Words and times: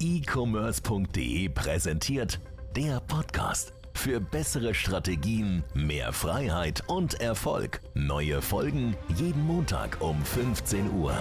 e-commerce.de 0.00 1.50
präsentiert 1.50 2.40
der 2.74 3.00
Podcast. 3.00 3.74
Für 3.92 4.18
bessere 4.18 4.72
Strategien, 4.72 5.62
mehr 5.74 6.14
Freiheit 6.14 6.82
und 6.86 7.20
Erfolg. 7.20 7.82
Neue 7.92 8.40
Folgen 8.40 8.96
jeden 9.14 9.46
Montag 9.46 9.98
um 10.00 10.24
15 10.24 10.90
Uhr. 10.92 11.12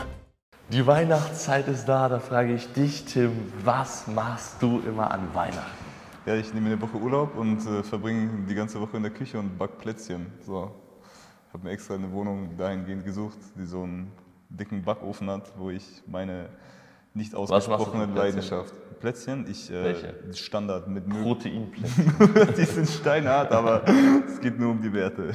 Die 0.70 0.88
Weihnachtszeit 0.88 1.68
ist 1.68 1.86
da, 1.86 2.08
da 2.08 2.20
frage 2.20 2.54
ich 2.54 2.72
dich, 2.72 3.04
Tim, 3.04 3.32
was 3.66 4.08
machst 4.08 4.62
du 4.62 4.80
immer 4.88 5.12
an 5.12 5.28
Weihnachten? 5.34 5.86
Ja, 6.26 6.36
ich 6.36 6.54
nehme 6.54 6.68
eine 6.68 6.82
Woche 6.82 6.96
Urlaub 6.96 7.36
und 7.36 7.60
äh, 7.66 7.84
verbringe 7.84 8.46
die 8.48 8.56
ganze 8.56 8.80
Woche 8.80 8.96
in 8.96 9.04
der 9.04 9.12
Küche 9.12 9.40
und 9.40 9.58
back 9.58 9.78
Plätzchen. 9.80 10.28
So. 10.46 10.72
habe 11.52 11.64
mir 11.66 11.72
extra 11.72 11.96
eine 11.96 12.10
Wohnung 12.14 12.56
dahingehend 12.56 13.04
gesucht, 13.04 13.40
die 13.58 13.66
so 13.66 13.84
einen 13.84 14.10
dicken 14.48 14.84
Backofen 14.84 15.30
hat, 15.30 15.52
wo 15.58 15.70
ich 15.70 16.02
meine 16.08 16.48
nicht 17.14 17.36
ausgesprochene 17.36 18.06
Leidenschaft. 18.14 18.74
Plätzchen, 19.00 19.46
ich 19.50 19.72
äh? 19.72 19.96
Standard 20.34 20.88
mit 20.88 21.08
Möbel. 21.08 21.24
Proteinplätzchen. 21.24 22.54
die 22.58 22.66
sind 22.66 22.90
steinhart, 22.90 23.52
aber 23.52 23.84
es 24.28 24.40
geht 24.42 24.60
nur 24.60 24.72
um 24.72 24.82
die 24.82 24.92
Werte. 24.92 25.34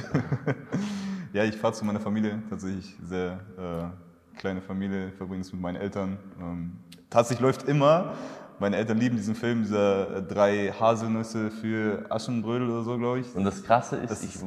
ja, 1.33 1.43
ich 1.43 1.55
fahre 1.57 1.73
zu 1.73 1.83
meiner 1.83 1.99
Familie, 1.99 2.41
tatsächlich 2.49 2.95
sehr 3.03 3.39
äh, 3.57 4.37
kleine 4.37 4.61
Familie, 4.61 5.11
verbringe 5.17 5.41
es 5.41 5.51
mit 5.51 5.61
meinen 5.61 5.77
Eltern. 5.77 6.17
Ähm, 6.39 6.73
tatsächlich 7.09 7.41
läuft 7.41 7.67
immer, 7.67 8.13
meine 8.59 8.77
Eltern 8.77 8.99
lieben 8.99 9.17
diesen 9.17 9.35
Film, 9.35 9.63
dieser 9.63 10.17
äh, 10.17 10.23
drei 10.23 10.71
Haselnüsse 10.71 11.49
für 11.49 12.05
Aschenbrödel 12.09 12.69
oder 12.69 12.83
so, 12.83 12.97
glaube 12.97 13.19
ich. 13.19 13.35
Und 13.35 13.43
das 13.43 13.63
Krasse 13.63 13.97
ist, 13.97 14.11
Das 14.11 14.23
ich, 14.23 14.37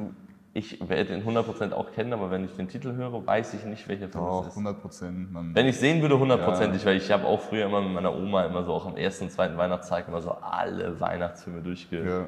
ich 0.59 0.81
werde 0.89 1.17
den 1.17 1.25
100% 1.25 1.73
auch 1.73 1.93
kennen, 1.93 2.13
aber 2.13 2.31
wenn 2.31 2.45
ich 2.45 2.51
den 2.57 2.69
Titel 2.69 2.93
höre, 2.95 3.25
weiß 3.27 3.55
ich 3.55 3.65
nicht, 3.65 3.87
welcher 3.89 4.09
Film 4.09 4.25
Doch, 4.25 4.41
es 4.43 4.49
ist. 4.49 4.53
100 4.57 4.81
Prozent. 4.81 5.33
Man- 5.33 5.55
Wenn 5.55 5.67
ich 5.67 5.77
sehen 5.79 6.03
würde, 6.03 6.19
hundertprozentig, 6.19 6.85
weil 6.85 6.97
ich 6.97 7.11
habe 7.11 7.25
auch 7.25 7.41
früher 7.41 7.67
immer 7.67 7.81
mit 7.81 7.93
meiner 7.93 8.15
Oma 8.15 8.45
immer 8.45 8.65
so 8.65 8.73
auch 8.73 8.87
am 8.87 8.97
ersten 8.97 9.25
und 9.25 9.31
zweiten 9.31 9.57
Weihnachtstag 9.57 10.09
immer 10.09 10.21
so 10.21 10.33
alle 10.33 10.99
Weihnachtsfilme 11.01 11.63
durchge 11.63 12.05
Ja, 12.05 12.27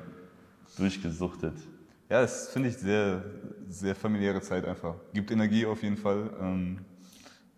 durchgesuchtet. 0.79 1.55
ja 2.09 2.21
das 2.23 2.49
finde 2.51 2.69
ich 2.69 2.77
sehr, 2.79 3.23
sehr 3.69 3.95
familiäre 3.95 4.41
Zeit 4.41 4.65
einfach. 4.65 4.95
Gibt 5.13 5.31
Energie 5.31 5.67
auf 5.67 5.83
jeden 5.83 5.97
Fall. 5.97 6.31
Ähm, 6.41 6.79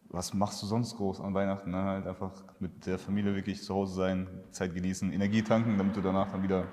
was 0.08 0.34
machst 0.34 0.62
du 0.62 0.66
sonst 0.66 0.96
groß 0.96 1.20
an 1.20 1.32
Weihnachten? 1.34 1.70
Ne? 1.70 1.82
Halt 1.82 2.06
einfach 2.06 2.32
mit 2.60 2.86
der 2.86 2.98
Familie 2.98 3.34
wirklich 3.34 3.62
zu 3.62 3.74
Hause 3.74 3.94
sein, 3.94 4.26
Zeit 4.50 4.74
genießen, 4.74 5.12
Energie 5.12 5.42
tanken, 5.42 5.76
damit 5.78 5.96
du 5.96 6.00
danach 6.00 6.30
dann 6.32 6.42
wieder 6.42 6.64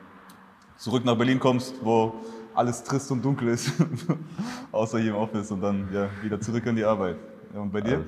zurück 0.78 1.06
nach 1.06 1.16
Berlin 1.18 1.40
kommst, 1.40 1.76
wo 1.84 2.14
alles 2.54 2.84
trist 2.84 3.12
und 3.12 3.24
dunkel 3.24 3.50
ist, 3.50 3.72
außer 4.72 5.00
hier 5.00 5.12
im 5.12 5.18
Office 5.18 5.52
und 5.52 5.62
dann 5.62 5.88
ja, 5.94 6.10
wieder 6.22 6.40
zurück 6.40 6.66
an 6.68 6.76
die 6.76 6.84
Arbeit. 6.84 7.18
Ja, 7.54 7.62
und 7.62 7.72
bei 7.72 7.82
dir? 7.82 8.04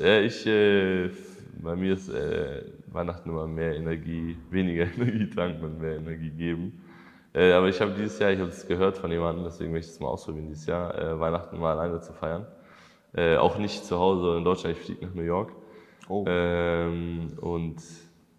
Ja, 0.00 0.20
ich, 0.20 0.46
äh, 0.46 1.10
bei 1.62 1.74
mir 1.74 1.94
ist 1.94 2.08
äh, 2.08 2.62
Weihnachten 2.86 3.28
immer 3.30 3.46
mehr 3.46 3.76
Energie, 3.76 4.36
weniger 4.50 4.84
Energie 4.96 5.28
tanken 5.30 5.64
und 5.64 5.80
mehr 5.80 5.96
Energie 5.96 6.30
geben. 6.30 6.82
Äh, 7.34 7.52
aber 7.52 7.68
ich 7.68 7.80
habe 7.80 7.92
dieses 7.92 8.18
Jahr, 8.18 8.30
ich 8.30 8.40
habe 8.40 8.50
es 8.50 8.66
gehört 8.66 8.96
von 8.96 9.10
jemandem, 9.10 9.44
deswegen 9.44 9.72
möchte 9.72 9.88
ich 9.88 9.96
es 9.96 10.00
mal 10.00 10.08
ausprobieren, 10.08 10.48
dieses 10.48 10.66
Jahr 10.66 10.96
äh, 10.96 11.18
Weihnachten 11.18 11.58
mal 11.58 11.78
alleine 11.78 12.00
zu 12.00 12.12
feiern. 12.12 12.46
Äh, 13.14 13.36
auch 13.36 13.58
nicht 13.58 13.84
zu 13.84 13.98
Hause 13.98 14.36
in 14.38 14.44
Deutschland, 14.44 14.76
ich 14.76 14.84
fliege 14.84 15.06
nach 15.06 15.14
New 15.14 15.22
York. 15.22 15.52
Oh. 16.08 16.24
Ähm, 16.26 17.32
und 17.40 17.76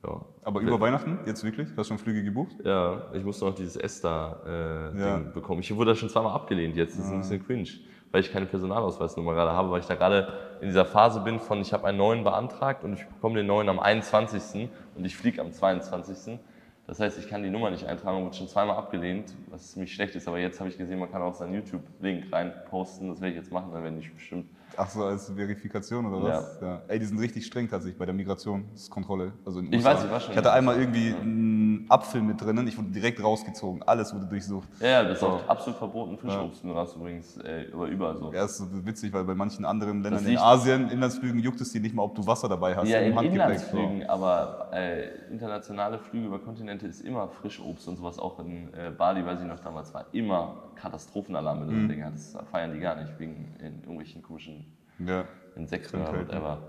ja, 0.05 0.21
Aber 0.43 0.59
über 0.61 0.79
Weihnachten 0.79 1.19
jetzt 1.25 1.43
wirklich? 1.43 1.67
Hast 1.69 1.77
du 1.77 1.83
schon 1.85 1.97
Flüge 1.97 2.23
gebucht? 2.23 2.55
ja, 2.63 3.03
ich 3.13 3.23
musste 3.23 3.45
noch 3.45 3.55
dieses 3.55 3.75
ESTA-Ding 3.75 4.99
Ja. 4.99 5.17
bekommen. 5.33 5.61
Ich 5.61 5.75
wurde 5.75 5.91
da 5.91 5.95
schon 5.95 6.09
zweimal 6.09 6.33
abgelehnt, 6.33 6.75
jetzt 6.75 6.93
ist 6.95 7.05
es 7.05 7.11
ein 7.11 7.19
bisschen 7.19 7.45
cringe, 7.45 7.67
weil 8.11 8.21
ich 8.21 8.31
keine 8.31 8.45
Personalausweisnummer 8.45 9.33
gerade 9.33 9.51
habe, 9.51 9.71
weil 9.71 9.79
ich 9.81 9.87
da 9.87 9.95
gerade 9.95 10.27
in 10.61 10.67
dieser 10.67 10.85
Phase 10.85 11.19
bin 11.21 11.39
von, 11.39 11.59
ich 11.61 11.73
habe 11.73 11.87
einen 11.87 11.97
neuen 11.97 12.23
beantragt 12.23 12.83
und 12.83 12.93
ich 12.93 13.05
bekomme 13.07 13.35
den 13.35 13.47
neuen 13.47 13.69
am 13.69 13.79
21. 13.79 14.69
und 14.95 15.05
ich 15.05 15.15
fliege 15.15 15.41
am 15.41 15.51
22. 15.51 16.39
Das 16.87 17.01
heißt, 17.01 17.19
ich 17.19 17.27
kann 17.27 17.43
die 17.43 17.49
Nummer 17.49 17.69
nicht 17.69 17.85
eintragen 17.85 18.17
und 18.19 18.25
wurde 18.27 18.37
schon 18.37 18.47
zweimal 18.47 18.77
abgelehnt, 18.77 19.35
was 19.49 19.71
ziemlich 19.73 19.93
schlecht 19.93 20.15
ist. 20.15 20.25
Aber 20.25 20.39
jetzt 20.39 20.57
habe 20.61 20.69
ich 20.69 20.77
gesehen, 20.77 20.99
man 20.99 21.11
kann 21.11 21.21
auch 21.21 21.33
seinen 21.33 21.53
YouTube-Link 21.55 22.31
reinposten. 22.31 23.09
Das 23.09 23.19
werde 23.19 23.31
ich 23.31 23.37
jetzt 23.41 23.51
machen, 23.51 23.71
dann 23.73 23.83
werde 23.83 23.97
ich 23.99 24.13
bestimmt. 24.13 24.45
Ach 24.79 24.89
so, 24.89 25.03
als 25.03 25.29
Verifikation 25.31 26.05
oder 26.05 26.23
was? 26.23 26.59
Ja. 26.61 26.81
Ey, 26.87 26.99
die 26.99 27.05
sind 27.05 27.19
richtig 27.19 27.45
streng 27.45 27.67
tatsächlich 27.67 27.97
bei 27.97 28.05
der 28.05 28.13
Migrationskontrolle. 28.13 29.33
Also 29.45 29.59
in 29.59 29.73
Ich 29.73 29.83
weiß, 29.83 30.05
ich 30.05 30.11
war 30.11 30.19
schon 30.19 30.31
Ich 30.31 30.37
hatte 30.37 30.49
in 30.49 30.53
einmal 30.55 30.79
irgendwie 30.79 31.13
einen 31.19 31.85
Apfel 31.89 32.21
mit 32.21 32.39
drinnen, 32.39 32.67
ich 32.67 32.77
wurde 32.77 32.89
direkt 32.89 33.21
rausgezogen, 33.23 33.81
alles 33.83 34.13
wurde 34.13 34.25
durchsucht. 34.27 34.69
Ja, 34.79 34.87
ja, 34.87 35.03
das 35.03 35.17
ist 35.17 35.23
auch 35.23 35.47
absolut 35.47 35.79
verboten, 35.79 36.17
Frischobst 36.17 36.63
ja. 36.63 36.85
übrigens, 36.95 37.37
äh, 37.37 37.67
aber 37.73 37.87
überall 37.87 38.17
so. 38.17 38.31
Ja, 38.31 38.45
ist 38.45 38.57
so 38.57 38.85
witzig, 38.85 39.11
weil 39.13 39.23
bei 39.23 39.33
manchen 39.33 39.65
anderen 39.65 40.03
Ländern 40.03 40.23
in 40.23 40.29
liegt- 40.31 40.41
Asien, 40.41 40.89
Inlandsflügen, 40.89 41.39
juckt 41.39 41.59
es 41.61 41.71
die 41.71 41.79
nicht 41.79 41.95
mal, 41.95 42.03
ob 42.03 42.13
du 42.13 42.27
Wasser 42.27 42.47
dabei 42.47 42.75
hast 42.75 42.87
Ja, 42.87 42.99
in 42.99 43.15
Handgepäck. 43.15 43.33
Inlandsflügen, 43.41 44.05
aber 44.07 44.69
äh, 44.73 45.07
internationale 45.31 45.97
Flüge 45.97 46.27
über 46.27 46.39
Kontinente 46.39 46.76
ist 46.83 47.01
immer 47.01 47.27
Frischobst 47.27 47.87
und 47.87 47.97
sowas. 47.97 48.19
Auch 48.19 48.39
in 48.39 48.73
äh, 48.73 48.91
Bali, 48.91 49.25
weiß 49.25 49.41
ich 49.41 49.47
noch 49.47 49.59
damals, 49.59 49.93
war 49.93 50.05
immer 50.11 50.71
Katastrophenalarm 50.75 51.59
mit 51.59 51.69
mhm. 51.69 51.89
Dinger. 51.89 52.11
Das 52.11 52.37
feiern 52.51 52.73
die 52.73 52.79
gar 52.79 52.95
nicht 52.95 53.19
wegen 53.19 53.55
in 53.59 53.79
irgendwelchen 53.79 54.21
komischen 54.21 54.65
Ja. 55.05 55.25
Insekten 55.55 56.01
oder 56.01 56.13
whatever. 56.13 56.59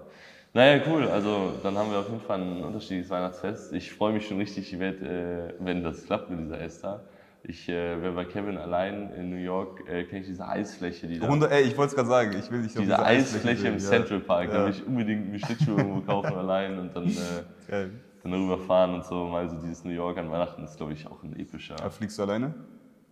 Naja, 0.54 0.82
cool. 0.88 1.08
Also 1.08 1.52
dann 1.62 1.76
haben 1.76 1.90
wir 1.90 1.98
auf 1.98 2.08
jeden 2.08 2.20
Fall 2.20 2.40
ein 2.40 2.64
unterschiedliches 2.64 3.10
Weihnachtsfest. 3.10 3.72
Ich 3.72 3.92
freue 3.92 4.12
mich 4.12 4.26
schon 4.26 4.38
richtig, 4.38 4.72
ich 4.72 4.78
werd, 4.78 5.02
äh, 5.02 5.54
wenn 5.58 5.82
das 5.82 6.04
klappt 6.04 6.30
mit 6.30 6.40
dieser 6.40 6.60
Esther. 6.60 7.04
Ich 7.44 7.68
äh, 7.68 8.02
wäre 8.02 8.12
bei 8.12 8.24
Kevin 8.24 8.58
allein 8.58 9.12
in 9.12 9.30
New 9.30 9.36
York, 9.36 9.88
äh, 9.88 10.04
kenne 10.04 10.22
ich 10.22 10.26
diese 10.26 10.46
Eisfläche, 10.46 11.06
die 11.06 11.18
da 11.20 11.26
100, 11.26 11.52
ey, 11.52 11.62
ich 11.62 11.76
wollte 11.76 11.90
es 11.90 11.94
gerade 11.94 12.08
sagen, 12.08 12.36
ich 12.36 12.50
will 12.50 12.62
dich 12.62 12.76
auf 12.76 12.82
diese 12.82 12.98
Eisfläche 12.98 13.68
im 13.68 13.78
sehen, 13.78 13.88
Central 13.90 14.20
Park, 14.20 14.50
da 14.50 14.58
Ja. 14.58 14.64
will 14.64 14.72
ich 14.72 14.84
unbedingt 14.84 15.30
mir 15.30 15.38
Schlittschuhe 15.38 15.76
irgendwo 15.76 16.00
kaufen 16.00 16.34
allein 16.36 16.78
und 16.78 16.96
dann, 16.96 17.06
äh. 17.06 17.88
Dann 18.22 18.32
rüberfahren 18.32 18.94
und 18.94 19.04
so. 19.04 19.26
Mal 19.26 19.48
so 19.48 19.56
dieses 19.56 19.84
New 19.84 19.90
York 19.90 20.18
an 20.18 20.30
Weihnachten 20.30 20.64
ist, 20.64 20.76
glaube 20.76 20.92
ich, 20.92 21.06
auch 21.06 21.22
ein 21.22 21.38
epischer. 21.38 21.76
Ja, 21.78 21.90
Fliegst 21.90 22.18
du 22.18 22.22
alleine? 22.22 22.54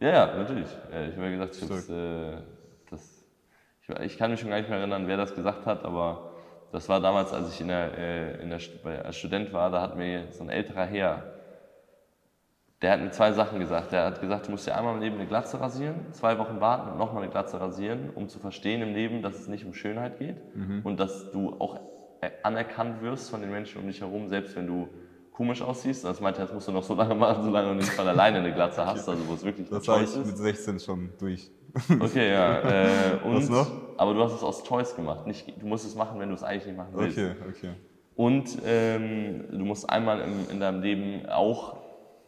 Ja, 0.01 0.09
ja, 0.11 0.37
natürlich. 0.37 0.69
Ja, 0.93 1.07
ich 1.07 1.17
habe 1.17 1.27
ja 1.27 1.31
gesagt, 1.31 1.57
ich, 1.57 1.71
hab's, 1.71 1.89
äh, 1.89 2.37
das, 2.91 3.25
ich, 3.83 3.89
ich 4.01 4.19
kann 4.19 4.31
mich 4.31 4.41
schon 4.41 4.51
gar 4.51 4.59
nicht 4.59 4.69
mehr 4.69 4.79
erinnern, 4.79 5.07
wer 5.07 5.17
das 5.17 5.35
gesagt 5.35 5.67
hat, 5.67 5.85
aber 5.85 6.31
das 6.73 6.89
war 6.89 7.01
damals, 7.01 7.33
als 7.33 7.55
ich 7.55 7.61
in 7.61 7.69
der, 7.69 7.97
äh, 7.97 8.43
in 8.43 8.51
der, 8.51 8.61
bei, 8.83 9.03
als 9.03 9.17
Student 9.17 9.53
war, 9.53 9.71
da 9.71 9.81
hat 9.81 9.97
mir 9.97 10.27
so 10.33 10.43
ein 10.43 10.51
älterer 10.51 10.85
Herr, 10.85 11.33
der 12.83 12.93
hat 12.93 13.01
mir 13.01 13.11
zwei 13.11 13.33
Sachen 13.33 13.59
gesagt. 13.59 13.93
Der 13.93 14.05
hat 14.05 14.21
gesagt, 14.21 14.49
du 14.49 14.51
musst 14.51 14.67
dir 14.67 14.77
einmal 14.77 14.95
im 14.95 15.01
Leben 15.01 15.17
eine 15.17 15.27
Glatze 15.27 15.59
rasieren, 15.59 16.13
zwei 16.13 16.37
Wochen 16.39 16.61
warten 16.61 16.91
und 16.91 16.99
nochmal 16.99 17.23
eine 17.23 17.33
Glatze 17.33 17.59
rasieren, 17.59 18.11
um 18.15 18.29
zu 18.29 18.39
verstehen 18.39 18.83
im 18.83 18.93
Leben, 18.93 19.23
dass 19.23 19.39
es 19.39 19.49
nicht 19.49 19.65
um 19.65 19.73
Schönheit 19.73 20.19
geht 20.19 20.37
und 20.85 21.01
dass 21.01 21.31
du 21.33 21.57
auch 21.59 21.81
anerkannt 22.43 23.03
wirst 23.03 23.31
von 23.31 23.41
den 23.41 23.51
Menschen 23.51 23.81
um 23.81 23.87
dich 23.87 24.01
herum, 24.01 24.29
selbst 24.29 24.57
wenn 24.57 24.67
du 24.67 24.89
komisch 25.33 25.61
aussiehst. 25.61 26.05
Das 26.05 26.21
meinte 26.21 26.41
er, 26.41 26.47
das 26.47 26.55
musst 26.55 26.69
du 26.69 26.73
noch 26.73 26.83
so 26.83 26.95
lange 27.03 27.15
machen, 27.15 27.45
solange 27.45 27.69
du 27.69 27.75
nicht 27.75 27.97
mal 27.97 28.09
alleine 28.09 28.39
eine 28.39 28.53
Glatze 28.53 28.87
hast, 28.87 29.09
also 29.09 29.29
wo 29.29 29.35
es 29.35 29.45
wirklich 29.45 29.69
Das 29.69 29.87
war 29.87 29.99
ich 29.99 30.05
ist. 30.05 30.27
mit 30.27 30.37
16 30.37 30.81
schon 30.81 31.11
durch. 31.19 31.51
Okay, 32.01 32.31
ja. 32.33 32.61
Äh, 32.63 33.25
und, 33.25 33.37
Was 33.37 33.49
noch? 33.51 33.71
Aber 33.99 34.15
du 34.15 34.23
hast 34.23 34.33
es 34.33 34.43
aus 34.43 34.65
Toys 34.65 34.97
gemacht. 34.97 35.27
Nicht, 35.27 35.61
du 35.61 35.67
musst 35.67 35.85
es 35.87 35.95
machen, 35.95 36.19
wenn 36.19 36.31
du 36.31 36.35
es 36.35 36.43
eigentlich 36.43 36.67
nicht 36.67 36.77
machen 36.77 36.93
willst. 36.95 37.19
Okay, 37.19 37.33
okay. 37.49 37.71
Und 38.15 38.59
ähm, 38.65 39.45
du 39.51 39.65
musst 39.65 39.89
einmal 39.91 40.21
im, 40.21 40.49
in 40.51 40.59
deinem 40.59 40.81
Leben 40.81 41.27
auch, 41.29 41.77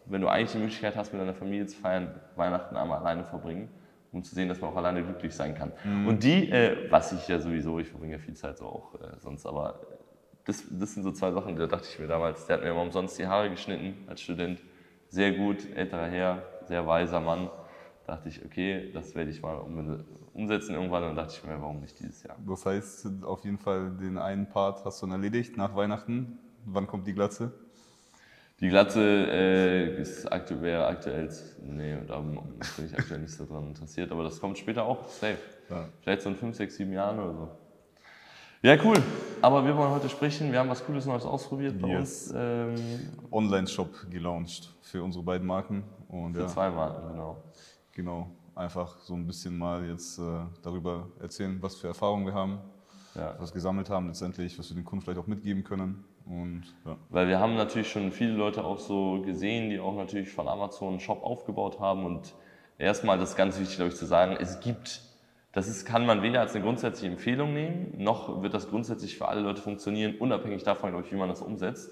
wenn 0.04 0.20
du 0.20 0.28
eigentlich 0.28 0.52
die 0.52 0.58
Möglichkeit 0.58 0.96
hast, 0.96 1.12
mit 1.12 1.22
deiner 1.22 1.34
Familie 1.34 1.66
zu 1.66 1.78
feiern, 1.78 2.14
Weihnachten 2.36 2.76
einmal 2.76 2.98
alleine 2.98 3.24
verbringen, 3.24 3.70
um 4.12 4.22
zu 4.22 4.34
sehen, 4.34 4.48
dass 4.48 4.60
man 4.60 4.70
auch 4.70 4.76
alleine 4.76 5.02
glücklich 5.02 5.34
sein 5.34 5.54
kann. 5.54 5.72
Mhm. 5.84 6.08
Und 6.08 6.22
die, 6.22 6.50
äh, 6.50 6.90
was 6.90 7.12
ich 7.12 7.28
ja 7.28 7.38
sowieso, 7.38 7.78
ich 7.78 7.88
verbringe 7.88 8.14
ja 8.14 8.18
viel 8.18 8.34
Zeit 8.34 8.58
so 8.58 8.66
auch 8.66 8.94
äh, 8.94 9.18
sonst, 9.20 9.46
aber 9.46 9.80
das, 10.44 10.64
das 10.70 10.94
sind 10.94 11.02
so 11.02 11.12
zwei 11.12 11.30
Sachen, 11.30 11.56
da 11.56 11.66
dachte 11.66 11.86
ich 11.90 11.98
mir 11.98 12.06
damals, 12.06 12.46
der 12.46 12.56
hat 12.56 12.64
mir 12.64 12.70
immer 12.70 12.82
umsonst 12.82 13.18
die 13.18 13.26
Haare 13.26 13.50
geschnitten 13.50 14.08
als 14.08 14.22
Student. 14.22 14.62
Sehr 15.08 15.32
gut, 15.32 15.58
älterer 15.74 16.06
Herr, 16.06 16.42
sehr 16.64 16.86
weiser 16.86 17.20
Mann. 17.20 17.50
dachte 18.06 18.30
ich, 18.30 18.44
okay, 18.44 18.90
das 18.92 19.14
werde 19.14 19.30
ich 19.30 19.42
mal 19.42 19.56
um, 19.56 20.04
umsetzen 20.32 20.74
irgendwann. 20.74 21.02
Und 21.02 21.10
dann 21.10 21.16
dachte 21.16 21.34
ich 21.36 21.44
mir, 21.44 21.60
warum 21.60 21.80
nicht 21.80 21.98
dieses 22.00 22.22
Jahr? 22.22 22.36
Das 22.46 22.64
heißt, 22.64 23.24
auf 23.24 23.44
jeden 23.44 23.58
Fall 23.58 23.90
den 24.00 24.16
einen 24.16 24.48
Part 24.48 24.84
hast 24.86 25.02
du 25.02 25.06
dann 25.06 25.12
erledigt 25.12 25.56
nach 25.58 25.76
Weihnachten. 25.76 26.38
Wann 26.64 26.86
kommt 26.86 27.06
die 27.06 27.14
Glatze? 27.14 27.52
Die 28.60 28.68
Glatze 28.68 29.00
äh, 29.00 30.00
ist 30.00 30.26
aktuell, 30.32 30.62
wäre 30.62 30.86
aktuell, 30.86 31.30
nee, 31.62 31.96
da 32.08 32.18
bin 32.18 32.40
ich 32.86 32.98
aktuell 32.98 33.20
nicht 33.20 33.32
so 33.32 33.46
dran 33.46 33.68
interessiert, 33.68 34.10
aber 34.10 34.24
das 34.24 34.40
kommt 34.40 34.58
später 34.58 34.84
auch, 34.84 35.06
safe. 35.06 35.38
Ja. 35.70 35.88
Vielleicht 36.00 36.22
so 36.22 36.30
in 36.30 36.36
5, 36.36 36.56
6, 36.56 36.76
7 36.76 36.92
Jahren 36.92 37.20
oder 37.20 37.34
so. 37.34 37.48
Ja, 38.62 38.76
cool. 38.84 38.96
Aber 39.40 39.64
wir 39.64 39.76
wollen 39.76 39.92
heute 39.92 40.08
sprechen. 40.08 40.50
Wir 40.50 40.58
haben 40.58 40.68
was 40.68 40.84
Cooles 40.84 41.06
Neues 41.06 41.24
ausprobiert 41.24 41.80
bei 41.80 41.88
Yes. 41.88 42.32
uns. 42.32 42.34
Ähm, 42.36 42.74
Online-Shop 43.30 44.10
gelauncht 44.10 44.74
für 44.82 45.04
unsere 45.04 45.22
beiden 45.22 45.46
Marken. 45.46 45.84
Und 46.08 46.34
für 46.34 46.40
ja, 46.40 46.48
zwei 46.48 46.68
Marken, 46.70 47.06
genau. 47.12 47.36
genau. 47.92 48.30
Einfach 48.56 48.98
so 49.02 49.14
ein 49.14 49.24
bisschen 49.24 49.56
mal 49.56 49.84
jetzt 49.88 50.18
äh, 50.18 50.22
darüber 50.62 51.06
erzählen, 51.20 51.56
was 51.62 51.76
für 51.76 51.86
Erfahrungen 51.86 52.26
wir 52.26 52.34
haben, 52.34 52.58
Ja. 53.14 53.36
was 53.38 53.50
wir 53.50 53.54
gesammelt 53.54 53.88
haben 53.90 54.08
letztendlich, 54.08 54.58
was 54.58 54.68
wir 54.70 54.74
den 54.74 54.84
Kunden 54.84 55.04
vielleicht 55.04 55.20
auch 55.20 55.28
mitgeben 55.28 55.62
können. 55.62 56.02
Und 56.28 56.64
ja. 56.84 56.96
Weil 57.08 57.28
wir 57.28 57.40
haben 57.40 57.56
natürlich 57.56 57.90
schon 57.90 58.12
viele 58.12 58.32
Leute 58.32 58.64
auch 58.64 58.78
so 58.78 59.22
gesehen, 59.22 59.70
die 59.70 59.80
auch 59.80 59.96
natürlich 59.96 60.30
von 60.30 60.46
Amazon 60.46 60.90
einen 60.90 61.00
Shop 61.00 61.22
aufgebaut 61.24 61.80
haben. 61.80 62.04
Und 62.04 62.34
erstmal, 62.78 63.18
das 63.18 63.30
ist 63.30 63.36
ganz 63.36 63.58
wichtig, 63.58 63.76
glaube 63.76 63.90
ich, 63.90 63.96
zu 63.96 64.04
sagen, 64.04 64.36
es 64.38 64.60
gibt, 64.60 65.00
das 65.52 65.68
ist, 65.68 65.86
kann 65.86 66.04
man 66.04 66.22
weder 66.22 66.40
als 66.40 66.54
eine 66.54 66.62
grundsätzliche 66.62 67.10
Empfehlung 67.12 67.54
nehmen, 67.54 67.94
noch 67.96 68.42
wird 68.42 68.52
das 68.52 68.68
grundsätzlich 68.68 69.16
für 69.16 69.28
alle 69.28 69.40
Leute 69.40 69.62
funktionieren, 69.62 70.16
unabhängig 70.18 70.62
davon, 70.64 70.90
glaube 70.90 71.06
ich, 71.06 71.12
wie 71.12 71.16
man 71.16 71.28
das 71.30 71.40
umsetzt. 71.40 71.90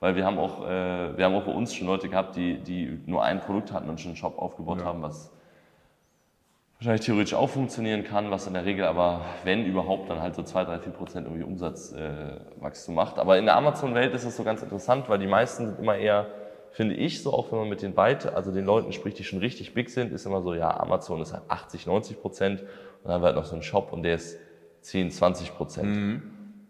Weil 0.00 0.14
wir 0.16 0.24
haben 0.24 0.38
auch, 0.38 0.64
äh, 0.64 1.16
wir 1.16 1.24
haben 1.24 1.34
auch 1.34 1.44
bei 1.44 1.52
uns 1.52 1.74
schon 1.74 1.86
Leute 1.86 2.08
gehabt, 2.08 2.36
die, 2.36 2.58
die 2.58 3.00
nur 3.06 3.22
ein 3.24 3.40
Produkt 3.40 3.72
hatten 3.72 3.88
und 3.88 4.00
schon 4.00 4.10
einen 4.10 4.16
Shop 4.16 4.38
aufgebaut 4.38 4.80
Ja. 4.80 4.86
haben, 4.86 5.02
was 5.02 5.32
wahrscheinlich 6.78 7.06
theoretisch 7.06 7.34
auch 7.34 7.50
funktionieren 7.50 8.04
kann, 8.04 8.30
was 8.30 8.46
in 8.46 8.54
der 8.54 8.64
Regel 8.64 8.84
aber, 8.84 9.24
wenn 9.42 9.64
überhaupt, 9.64 10.08
dann 10.10 10.20
halt 10.20 10.36
so 10.36 10.42
2, 10.44 10.64
3, 10.64 10.78
4 10.78 10.92
Prozent 10.92 11.26
irgendwie 11.26 11.42
Umsatzwachstum 11.42 12.94
macht. 12.94 13.18
Aber 13.18 13.36
in 13.36 13.46
der 13.46 13.56
Amazon-Welt 13.56 14.14
ist 14.14 14.24
das 14.24 14.36
so 14.36 14.44
ganz 14.44 14.62
interessant, 14.62 15.08
weil 15.08 15.18
die 15.18 15.26
meisten 15.26 15.66
sind 15.66 15.80
immer 15.80 15.96
eher, 15.96 16.26
finde 16.70 16.94
ich, 16.94 17.22
so 17.22 17.32
auch 17.32 17.50
wenn 17.50 17.58
man 17.58 17.68
mit 17.68 17.82
den 17.82 17.96
weit, 17.96 18.32
also 18.32 18.52
den 18.52 18.64
Leuten 18.64 18.92
spricht, 18.92 19.18
die 19.18 19.24
schon 19.24 19.40
richtig 19.40 19.74
big 19.74 19.90
sind, 19.90 20.12
ist 20.12 20.24
immer 20.24 20.40
so, 20.40 20.54
ja, 20.54 20.78
Amazon 20.78 21.20
ist 21.20 21.32
halt 21.32 21.42
80, 21.48 21.86
90 21.86 22.20
Prozent 22.20 22.60
und 22.60 22.68
dann 23.04 23.14
haben 23.14 23.22
wir 23.22 23.26
halt 23.26 23.36
noch 23.36 23.44
so 23.44 23.54
einen 23.54 23.62
Shop 23.64 23.92
und 23.92 24.04
der 24.04 24.14
ist 24.14 24.38
10, 24.82 25.10
20 25.10 25.56
Prozent. 25.56 26.22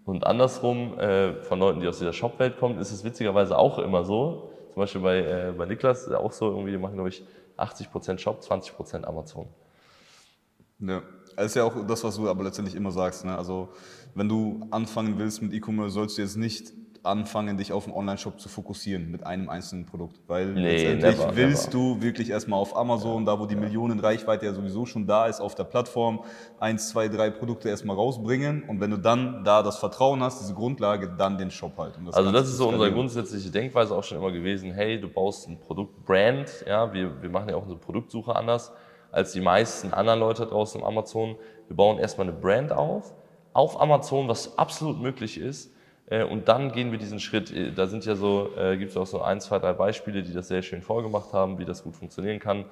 Und 0.06 0.26
andersrum, 0.26 0.99
äh, 0.99 1.34
von 1.43 1.58
Leuten, 1.58 1.81
die 1.81 1.87
aus 1.87 1.99
dieser 1.99 2.14
Shop-Welt 2.14 2.58
kommen, 2.58 2.78
ist 2.78 2.93
es 2.93 3.05
witzigerweise 3.05 3.58
auch 3.58 3.78
immer 3.78 4.05
so. 4.05 4.52
Zum 4.72 4.81
Beispiel 4.81 5.02
bei, 5.02 5.19
äh, 5.19 5.52
bei 5.55 5.66
Niklas 5.66 6.06
ist 6.06 6.14
auch 6.14 6.32
so, 6.32 6.49
irgendwie, 6.50 6.70
die 6.70 6.78
machen, 6.78 6.94
glaube 6.94 7.10
ich, 7.10 7.22
80% 7.58 8.19
Shop, 8.19 8.40
20% 8.40 9.05
Amazon. 9.05 9.49
Ja, 10.81 11.03
das 11.37 11.47
ist 11.47 11.55
ja 11.57 11.65
auch 11.65 11.87
das, 11.87 12.05
was 12.05 12.17
du 12.17 12.29
aber 12.29 12.45
letztendlich 12.45 12.75
immer 12.77 12.91
sagst. 12.91 13.25
Ne? 13.25 13.37
Also, 13.37 13.69
wenn 14.15 14.29
du 14.29 14.67
anfangen 14.71 15.19
willst 15.19 15.43
mit 15.43 15.53
E-Commerce, 15.53 15.91
sollst 15.91 16.19
du 16.19 16.23
jetzt 16.23 16.37
nicht 16.37 16.73
anfangen, 17.03 17.57
dich 17.57 17.73
auf 17.73 17.85
den 17.85 17.95
Online-Shop 17.95 18.41
zu 18.41 18.49
fokussieren 18.49 19.11
mit 19.11 19.25
einem 19.25 19.49
einzelnen 19.49 19.87
Produkt. 19.87 20.21
Weil 20.27 20.53
Nee, 20.53 20.73
letztendlich 20.73 21.19
never, 21.19 21.37
willst 21.37 21.73
du 21.73 22.01
wirklich 22.03 22.31
erstmal 22.31 22.59
auf 22.59 22.77
Amazon, 22.77 23.25
da 23.25 23.39
wo 23.39 23.47
die 23.47 23.57
Millionen 23.57 23.99
Reichweite 24.01 24.47
ja 24.47 24.53
sowieso 24.53 24.85
schon 24.87 25.07
da 25.07 25.27
ist, 25.27 25.41
auf 25.41 25.55
der 25.55 25.65
Plattform, 25.65 26.25
eins, 26.59 26.91
zwei, 26.91 27.09
drei 27.09 27.31
Produkte 27.31 27.69
erstmal 27.69 27.97
rausbringen. 27.97 28.65
Und 28.65 28.81
wenn 28.81 28.91
du 28.91 28.99
dann 28.99 29.45
da 29.45 29.63
das 29.63 29.79
Vertrauen 29.79 30.23
hast, 30.23 30.41
diese 30.41 30.55
Grundlage, 30.55 31.15
dann 31.17 31.39
den 31.39 31.51
Shop 31.51 31.77
halt. 31.79 31.97
Um 31.97 32.09
Also 32.09 32.33
das 32.33 32.49
ist 32.49 32.57
so 32.57 32.69
unsere 32.69 32.93
grundsätzliche 32.93 33.51
Denkweise 33.51 33.95
auch 33.95 34.05
schon 34.05 34.19
immer 34.19 34.33
gewesen, 34.33 34.73
hey, 34.73 35.01
du 35.01 35.09
baust 35.09 35.49
ein 35.49 35.59
Produktbrand, 35.59 36.65
ja, 36.67 36.93
wir, 36.93 37.23
wir 37.23 37.31
machen 37.31 37.49
ja 37.49 37.57
auch 37.57 37.63
unsere 37.63 37.81
Produktsuche 37.81 38.35
anders 38.35 38.73
als 39.10 39.32
die 39.32 39.40
meisten 39.40 39.93
anderen 39.93 40.20
Leute 40.20 40.46
draußen 40.46 40.81
im 40.81 40.87
Amazon. 40.87 41.37
Wir 41.66 41.76
bauen 41.76 41.99
erstmal 41.99 42.28
eine 42.28 42.37
Brand 42.37 42.72
auf, 42.72 43.14
auf 43.52 43.81
Amazon, 43.81 44.28
was 44.28 44.58
absolut 44.58 45.00
möglich 45.00 45.38
ist. 45.38 45.72
äh, 46.10 46.25
Und 46.25 46.49
dann 46.49 46.72
gehen 46.72 46.90
wir 46.93 46.99
diesen 46.99 47.20
Schritt. 47.20 47.50
Äh, 47.50 47.72
Da 47.72 47.87
sind 47.87 48.05
ja 48.05 48.14
so, 48.14 48.50
äh, 48.56 48.76
gibt 48.76 48.90
es 48.90 48.96
auch 48.96 49.06
so 49.06 49.22
ein, 49.22 49.40
zwei, 49.40 49.58
drei 49.58 49.72
Beispiele, 49.72 50.22
die 50.22 50.32
das 50.32 50.49
sehr 50.49 50.62
schön 50.62 50.82
vorgemacht 50.82 51.32
haben, 51.32 51.58
wie 51.58 51.64
das 51.64 51.82
gut 51.82 51.96
funktionieren 51.96 52.38
kann. 52.38 52.64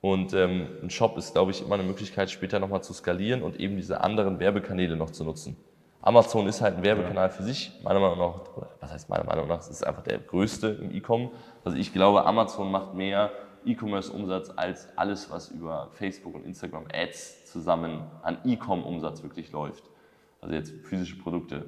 Und 0.00 0.34
ähm, 0.34 0.68
ein 0.82 0.90
Shop 0.90 1.16
ist, 1.16 1.32
glaube 1.32 1.50
ich, 1.50 1.62
immer 1.62 1.76
eine 1.76 1.82
Möglichkeit, 1.82 2.30
später 2.30 2.60
nochmal 2.60 2.82
zu 2.82 2.92
skalieren 2.92 3.42
und 3.42 3.58
eben 3.58 3.76
diese 3.76 4.02
anderen 4.02 4.38
Werbekanäle 4.38 4.96
noch 4.96 5.10
zu 5.10 5.24
nutzen. 5.24 5.56
Amazon 6.02 6.46
ist 6.46 6.60
halt 6.60 6.76
ein 6.76 6.84
Werbekanal 6.84 7.30
für 7.30 7.42
sich, 7.42 7.72
meiner 7.82 7.98
Meinung 7.98 8.18
nach, 8.18 8.40
was 8.80 8.92
heißt 8.92 9.08
meiner 9.08 9.24
Meinung 9.24 9.48
nach, 9.48 9.60
es 9.60 9.68
ist 9.68 9.86
einfach 9.86 10.02
der 10.02 10.18
größte 10.18 10.68
im 10.68 10.94
E-Com. 10.94 11.30
Also 11.64 11.78
ich 11.78 11.94
glaube, 11.94 12.26
Amazon 12.26 12.70
macht 12.70 12.92
mehr 12.92 13.30
E-Commerce-Umsatz 13.66 14.50
als 14.56 14.88
alles, 14.96 15.30
was 15.30 15.48
über 15.50 15.88
Facebook 15.92 16.34
und 16.34 16.44
Instagram 16.44 16.84
Ads 16.92 17.46
zusammen 17.50 18.02
an 18.22 18.38
E-Com-Umsatz 18.44 19.22
wirklich 19.22 19.52
läuft. 19.52 19.84
Also 20.40 20.54
jetzt 20.54 20.72
physische 20.84 21.18
Produkte 21.18 21.66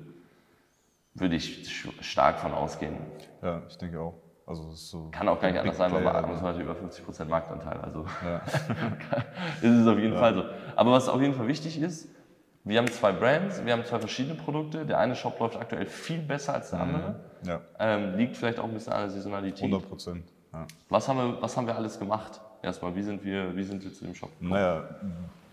würde 1.14 1.36
ich 1.36 1.82
stark 2.00 2.38
von 2.38 2.52
ausgehen. 2.52 2.96
Ja, 3.42 3.62
ich 3.68 3.78
denke 3.78 4.00
auch. 4.00 4.14
Also, 4.46 4.70
so 4.72 5.08
Kann 5.10 5.28
auch 5.28 5.40
gar 5.40 5.50
nicht 5.50 5.58
anders 5.60 5.76
sein, 5.76 5.92
weil 5.92 6.02
Player, 6.02 6.22
Amazon 6.22 6.46
hat 6.46 6.60
über 6.60 6.74
50% 6.74 7.24
Marktanteil. 7.24 7.78
Also 7.80 8.04
Ja. 8.24 8.36
ist 9.60 9.70
es 9.70 9.86
auf 9.86 9.98
jeden 9.98 10.14
Fall 10.16 10.34
so. 10.34 10.44
Aber 10.76 10.92
was 10.92 11.08
auf 11.08 11.20
jeden 11.20 11.34
Fall 11.34 11.48
wichtig 11.48 11.80
ist, 11.80 12.08
wir 12.62 12.78
haben 12.78 12.88
zwei 12.88 13.12
Brands, 13.12 13.64
wir 13.64 13.72
haben 13.72 13.84
zwei 13.84 13.98
verschiedene 13.98 14.34
Produkte. 14.34 14.86
Der 14.86 14.98
eine 14.98 15.16
Shop 15.16 15.38
läuft 15.40 15.56
aktuell 15.56 15.86
viel 15.86 16.18
besser 16.18 16.54
als 16.54 16.70
der 16.70 16.80
andere. 16.80 17.20
ja, 17.44 17.60
Ähm, 17.78 18.16
liegt 18.16 18.36
vielleicht 18.36 18.58
auch 18.58 18.64
ein 18.64 18.74
bisschen 18.74 18.92
an 18.92 19.02
der 19.02 19.10
Saisonalität. 19.10 19.64
100 19.64 19.88
Prozent. 19.88 20.32
Ja. 20.52 20.66
Was 20.88 21.08
haben, 21.08 21.18
wir, 21.18 21.42
was 21.42 21.56
haben 21.56 21.66
wir 21.66 21.76
alles 21.76 21.98
gemacht? 21.98 22.40
Erstmal, 22.62 22.94
wie 22.94 23.02
sind 23.02 23.24
wir, 23.24 23.54
wie 23.54 23.64
sind 23.64 23.82
wir 23.84 23.92
zu 23.92 24.04
dem 24.04 24.14
Shop 24.14 24.30
gekommen? 24.30 24.50
Naja, 24.50 24.84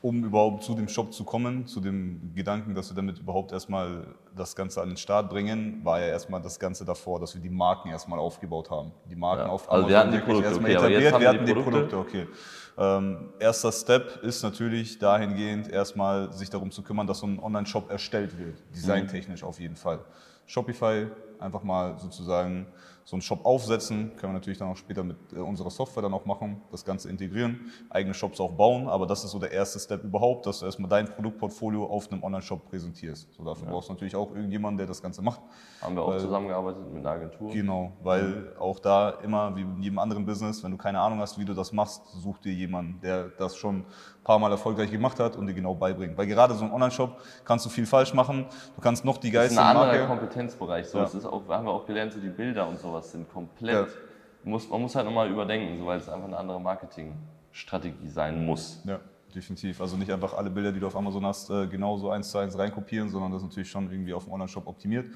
um 0.03 0.21
überhaupt 0.25 0.63
zu 0.63 0.75
dem 0.75 0.89
Shop 0.89 1.13
zu 1.13 1.23
kommen, 1.23 1.65
zu 1.65 1.79
dem 1.79 2.33
Gedanken, 2.35 2.75
dass 2.75 2.89
wir 2.89 2.95
damit 2.95 3.19
überhaupt 3.19 3.53
erstmal 3.53 4.05
das 4.35 4.53
Ganze 4.53 4.81
an 4.81 4.89
den 4.89 4.97
Start 4.97 5.29
bringen, 5.29 5.79
war 5.85 6.01
ja 6.01 6.07
erstmal 6.07 6.41
das 6.41 6.59
Ganze 6.59 6.83
davor, 6.83 7.21
dass 7.21 7.33
wir 7.35 7.41
die 7.41 7.49
Marken 7.49 7.89
erstmal 7.89 8.19
aufgebaut 8.19 8.69
haben. 8.69 8.91
Die 9.09 9.15
Marken 9.15 9.45
Ja, 9.45 9.49
auf 9.49 9.71
also 9.71 9.87
wir 9.87 9.97
hatten 9.97 10.11
die 10.11 10.17
Produkte, 10.17 10.49
erstmal 10.49 10.71
okay, 10.71 10.87
etabliert, 10.87 11.13
haben 11.13 11.21
wir 11.21 11.29
hatten 11.29 11.45
die 11.45 11.53
die 11.53 11.53
Produkte. 11.53 11.95
Produkte, 11.95 12.19
okay. 12.19 12.27
Ähm, 12.77 13.29
erster 13.39 13.71
Step 13.71 14.23
ist 14.23 14.43
natürlich 14.43 14.99
dahingehend 14.99 15.69
erstmal 15.69 16.33
sich 16.33 16.49
darum 16.49 16.69
zu 16.71 16.81
kümmern, 16.81 17.07
dass 17.07 17.19
so 17.19 17.27
ein 17.27 17.39
Online-Shop 17.39 17.89
erstellt 17.89 18.37
wird, 18.37 18.57
designtechnisch 18.75 19.43
auf 19.43 19.59
jeden 19.61 19.77
Fall. 19.77 19.99
Shopify 20.47 21.07
einfach 21.39 21.63
mal 21.63 21.97
sozusagen 22.00 22.68
so 23.06 23.18
einen 23.18 23.21
Shop 23.21 23.45
aufsetzen, 23.45 24.12
können 24.15 24.31
wir 24.31 24.39
natürlich 24.39 24.59
dann 24.59 24.69
auch 24.69 24.77
später 24.77 25.03
mit 25.03 25.18
äh, 25.33 25.39
unserer 25.39 25.69
Software 25.69 26.03
dann 26.03 26.13
auch 26.13 26.25
machen, 26.25 26.62
das 26.71 26.85
Ganze 26.85 27.09
integrieren, 27.09 27.69
eigene 27.89 28.13
Shops 28.13 28.39
auch 28.39 28.51
bauen, 28.53 28.88
aber 28.88 29.06
das 29.06 29.25
ist 29.25 29.31
so 29.31 29.39
der 29.39 29.51
erste 29.51 29.77
Step 29.77 30.06
überhaupt, 30.06 30.45
dass 30.45 30.59
du 30.59 30.65
erstmal 30.65 30.89
dein 30.89 31.07
Produktportfolio 31.09 31.85
auf 31.85 32.09
einem 32.09 32.24
Online-Shop 32.24 32.69
präsentierst. 32.69 33.27
So 33.33 33.44
dafür 33.44 33.68
brauchst 33.68 33.89
du 33.89 33.94
natürlich 33.94 34.15
auch 34.15 34.33
irgendjemanden, 34.33 34.77
der 34.77 34.88
das 34.88 35.01
Ganze 35.01 35.21
macht. 35.21 35.41
Haben 35.81 35.95
wir 35.95 36.03
auch 36.03 36.12
Weil- 36.12 36.19
zusammengearbeitet 36.21 36.94
mit 36.94 37.06
einer 37.06 37.15
Agentur. 37.15 37.51
Genau, 37.51 37.91
weil 38.03 38.53
auch 38.57 38.79
da 38.79 39.09
immer, 39.21 39.53
wie 39.57 39.62
in 39.63 39.81
jedem 39.81 40.00
anderen 40.00 40.25
Business, 40.25 40.63
wenn 40.63 40.71
du 40.71 40.77
keine 40.77 41.01
Ahnung 41.01 41.19
hast, 41.19 41.38
wie 41.38 41.44
du 41.44 41.53
das 41.53 41.74
machst, 41.74 42.03
such 42.21 42.38
dir 42.38 42.53
jemanden, 42.53 43.01
der 43.01 43.25
das 43.38 43.57
schon 43.57 43.79
ein 43.79 43.86
paar 44.24 44.39
Mal 44.39 44.51
erfolgreich 44.51 44.89
gemacht 44.89 45.19
hat 45.19 45.36
und 45.36 45.47
dir 45.47 45.53
genau 45.53 45.75
beibringt. 45.75 46.18
Weil 46.18 46.27
gerade 46.27 46.53
so 46.53 46.63
ein 46.63 46.71
Online-Shop 46.71 47.18
kannst 47.44 47.65
du 47.65 47.69
viel 47.69 47.86
falsch 47.86 48.13
machen, 48.13 48.45
du 48.77 48.81
kannst 48.81 49.03
noch 49.03 49.18
die 49.18 49.29
Das 49.29 49.47
ist 49.51 49.56
geilste 49.57 49.62
ein 49.62 49.75
anderer 49.75 49.88
Marke... 49.88 50.07
Kompetenzbereich. 50.07 50.88
So, 50.88 51.00
Ja. 51.00 51.07
Ist 51.23 51.29
auch, 51.29 51.47
haben 51.47 51.65
wir 51.65 51.71
auch 51.71 51.85
gelernt, 51.85 52.13
so 52.13 52.19
die 52.19 52.29
Bilder 52.29 52.67
und 52.67 52.79
sowas 52.79 53.11
sind 53.11 53.31
komplett. 53.31 53.87
Ja. 53.87 53.93
Muss, 54.43 54.69
man 54.69 54.81
muss 54.81 54.95
halt 54.95 55.05
nochmal 55.05 55.29
überdenken, 55.29 55.79
so, 55.79 55.85
weil 55.85 55.97
es 55.97 56.09
einfach 56.09 56.27
eine 56.27 56.37
andere 56.37 56.59
Marketingstrategie 56.59 58.09
sein 58.09 58.45
muss. 58.45 58.81
Ja, 58.85 58.99
definitiv. 59.33 59.79
Also 59.79 59.95
nicht 59.95 60.11
einfach 60.11 60.33
alle 60.33 60.49
Bilder, 60.49 60.71
die 60.71 60.79
du 60.79 60.87
auf 60.87 60.95
Amazon 60.95 61.25
hast, 61.25 61.49
äh, 61.49 61.67
genauso 61.67 62.09
eins 62.09 62.29
zu 62.29 62.37
eins 62.37 62.57
reinkopieren, 62.57 63.09
sondern 63.09 63.31
das 63.31 63.41
natürlich 63.41 63.69
schon 63.69 63.89
irgendwie 63.89 64.13
auf 64.13 64.25
dem 64.25 64.33
Online-Shop 64.33 64.67
optimiert. 64.67 65.07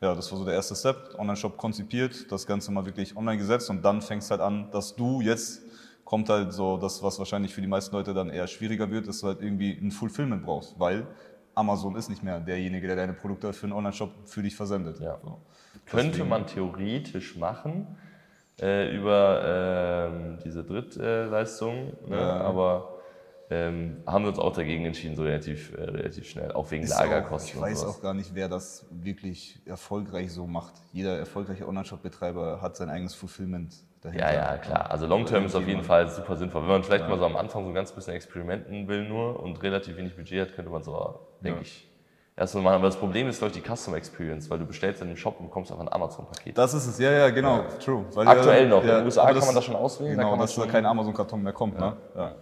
Ja, 0.00 0.14
das 0.14 0.30
war 0.32 0.38
so 0.38 0.44
der 0.44 0.54
erste 0.54 0.74
Step. 0.74 1.14
Online-Shop 1.18 1.56
konzipiert, 1.56 2.30
das 2.32 2.46
Ganze 2.46 2.72
mal 2.72 2.84
wirklich 2.84 3.16
online 3.16 3.38
gesetzt 3.38 3.70
und 3.70 3.84
dann 3.84 4.02
fängst 4.02 4.30
halt 4.30 4.40
an, 4.40 4.70
dass 4.72 4.96
du 4.96 5.20
jetzt 5.20 5.62
kommt 6.04 6.28
halt 6.28 6.52
so 6.52 6.76
das, 6.76 7.02
was 7.02 7.18
wahrscheinlich 7.18 7.54
für 7.54 7.60
die 7.60 7.66
meisten 7.66 7.94
Leute 7.94 8.12
dann 8.12 8.28
eher 8.28 8.46
schwieriger 8.46 8.90
wird, 8.90 9.08
dass 9.08 9.20
du 9.20 9.28
halt 9.28 9.40
irgendwie 9.40 9.70
ein 9.70 9.90
Fulfillment 9.90 10.44
brauchst, 10.44 10.78
weil 10.78 11.06
Amazon 11.54 11.96
ist 11.96 12.08
nicht 12.08 12.22
mehr 12.22 12.40
derjenige, 12.40 12.86
der 12.86 12.96
deine 12.96 13.12
Produkte 13.12 13.52
für 13.52 13.64
einen 13.66 13.72
Online-Shop 13.72 14.10
für 14.26 14.42
dich 14.42 14.56
versendet. 14.56 15.00
Ja. 15.00 15.18
So. 15.22 15.40
Könnte 15.86 16.10
Deswegen- 16.12 16.28
man 16.28 16.46
theoretisch 16.46 17.36
machen 17.36 17.96
äh, 18.60 18.94
über 18.96 20.10
ähm, 20.10 20.38
diese 20.44 20.64
Drittleistung, 20.64 21.92
ne? 22.08 22.16
Ja. 22.16 22.40
aber 22.40 22.90
ähm, 23.50 23.98
haben 24.06 24.24
wir 24.24 24.30
uns 24.30 24.38
auch 24.38 24.54
dagegen 24.54 24.86
entschieden, 24.86 25.16
so 25.16 25.22
relativ, 25.22 25.74
äh, 25.76 25.82
relativ 25.82 26.26
schnell, 26.28 26.52
auch 26.52 26.70
wegen 26.70 26.84
Ist 26.84 26.90
Lagerkosten. 26.90 27.60
Auch, 27.60 27.66
ich 27.66 27.72
weiß 27.72 27.84
auch 27.84 28.00
gar 28.00 28.14
nicht, 28.14 28.34
wer 28.34 28.48
das 28.48 28.86
wirklich 28.90 29.60
erfolgreich 29.66 30.32
so 30.32 30.46
macht. 30.46 30.74
Jeder 30.92 31.18
erfolgreiche 31.18 31.68
Online-Shop-Betreiber 31.68 32.62
hat 32.62 32.76
sein 32.76 32.88
eigenes 32.88 33.14
Fulfillment 33.14 33.74
dahinter. 34.00 34.32
Ja, 34.32 34.52
ja, 34.52 34.56
klar. 34.58 34.90
Also 34.90 35.06
Long-Term 35.06 35.44
ist 35.44 35.54
auf 35.54 35.66
jeden. 35.66 35.82
Fall 35.82 36.08
super 36.08 36.36
sinnvoll. 36.36 36.62
Wenn 36.62 36.68
man 36.70 36.82
vielleicht 36.84 37.06
mal 37.08 37.18
so 37.18 37.26
am 37.26 37.36
Anfang 37.36 37.64
so 37.64 37.68
ein 37.68 37.74
ganz 37.74 37.92
bisschen 37.92 38.14
experimenten 38.14 38.88
will 38.88 39.06
nur 39.06 39.38
und 39.40 39.62
relativ 39.62 39.96
wenig 39.98 40.16
Budget 40.16 40.40
hat, 40.48 40.54
könnte 40.54 40.70
man 40.70 40.82
so, 40.82 41.20
denke 41.44 41.58
Ja. 41.60 41.62
ich, 41.62 41.88
erstmal 42.36 42.64
machen. 42.64 42.74
Aber 42.76 42.86
das 42.86 42.96
Problem 42.96 43.28
ist, 43.28 43.38
glaube 43.38 43.54
ich, 43.54 43.62
die 43.62 43.68
Custom 43.76 43.94
Experience, 43.94 44.50
weil 44.50 44.58
du 44.58 44.66
bestellst 44.66 45.00
in 45.02 45.08
den 45.08 45.16
Shop 45.16 45.38
und 45.38 45.46
bekommst 45.46 45.70
einfach 45.70 45.84
ein 45.86 45.92
Amazon-Paket. 45.92 46.56
Das 46.58 46.74
ist 46.74 46.86
es, 46.86 46.98
ja, 46.98 47.12
ja, 47.12 47.30
genau, 47.30 47.64
true. 47.84 48.04
Weil 48.14 48.26
Aktuell 48.28 48.64
ja, 48.64 48.68
noch. 48.68 48.82
In 48.82 48.88
Ja, 48.88 48.96
den 48.98 49.04
USA 49.06 49.32
kann 49.32 49.46
man 49.46 49.54
das 49.54 49.64
schon 49.64 49.76
auswählen, 49.76 50.16
da 50.16 50.22
Genau, 50.24 50.30
man 50.36 50.40
dass 50.40 50.54
da 50.56 50.66
kein 50.66 50.84
Amazon-Karton 50.86 51.42
mehr 51.42 51.52
kommt, 51.52 51.78
ne? 51.78 51.96
Ja, 52.16 52.34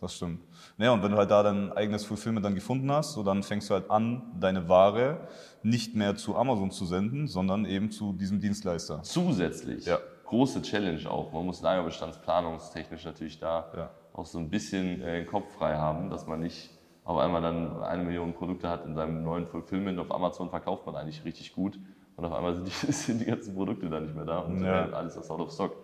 das 0.00 0.14
stimmt. 0.14 0.40
Ja, 0.76 0.92
und 0.92 1.02
wenn 1.02 1.12
du 1.12 1.16
halt 1.16 1.30
da 1.30 1.42
dein 1.42 1.72
eigenes 1.72 2.04
Fulfillment 2.04 2.44
dann 2.44 2.54
gefunden 2.54 2.90
hast, 2.92 3.12
so 3.12 3.22
dann 3.22 3.42
fängst 3.42 3.70
du 3.70 3.74
halt 3.74 3.90
an, 3.90 4.22
deine 4.38 4.68
Ware 4.68 5.28
nicht 5.62 5.94
mehr 5.94 6.16
zu 6.16 6.36
Amazon 6.36 6.70
zu 6.70 6.84
senden, 6.84 7.26
sondern 7.28 7.64
eben 7.64 7.90
zu 7.90 8.12
diesem 8.12 8.40
Dienstleister. 8.40 9.02
Zusätzlich, 9.02 9.86
Ja. 9.86 9.98
große 10.26 10.62
Challenge 10.62 11.08
auch. 11.10 11.32
Man 11.32 11.46
muss 11.46 11.62
lagerbestandsplanungstechnisch 11.62 13.04
natürlich 13.04 13.38
da 13.38 13.66
Ja. 13.76 13.90
auch 14.12 14.26
so 14.26 14.38
ein 14.38 14.50
bisschen 14.50 15.00
äh, 15.02 15.20
den 15.20 15.26
Kopf 15.26 15.44
frei 15.56 15.76
haben, 15.76 16.10
dass 16.10 16.26
man 16.26 16.40
nicht 16.40 16.70
auf 17.04 17.18
einmal 17.18 17.42
dann 17.42 17.82
eine 17.82 18.02
Million 18.02 18.32
Produkte 18.34 18.68
hat 18.68 18.84
in 18.86 18.94
seinem 18.94 19.22
neuen 19.22 19.46
Fulfillment. 19.46 19.98
Auf 19.98 20.10
Amazon 20.10 20.50
verkauft 20.50 20.86
man 20.86 20.96
eigentlich 20.96 21.24
richtig 21.24 21.52
gut 21.52 21.78
und 22.16 22.24
auf 22.24 22.32
einmal 22.32 22.54
sind 22.54 22.66
die, 22.66 22.70
sind 22.92 23.20
die 23.20 23.26
ganzen 23.26 23.54
Produkte 23.54 23.88
dann 23.90 24.04
nicht 24.04 24.14
mehr 24.14 24.24
da 24.24 24.38
und 24.40 24.62
Ja. 24.62 24.86
äh, 24.88 24.92
alles 24.92 25.16
ist 25.16 25.30
out 25.30 25.40
of 25.40 25.52
stock. 25.52 25.76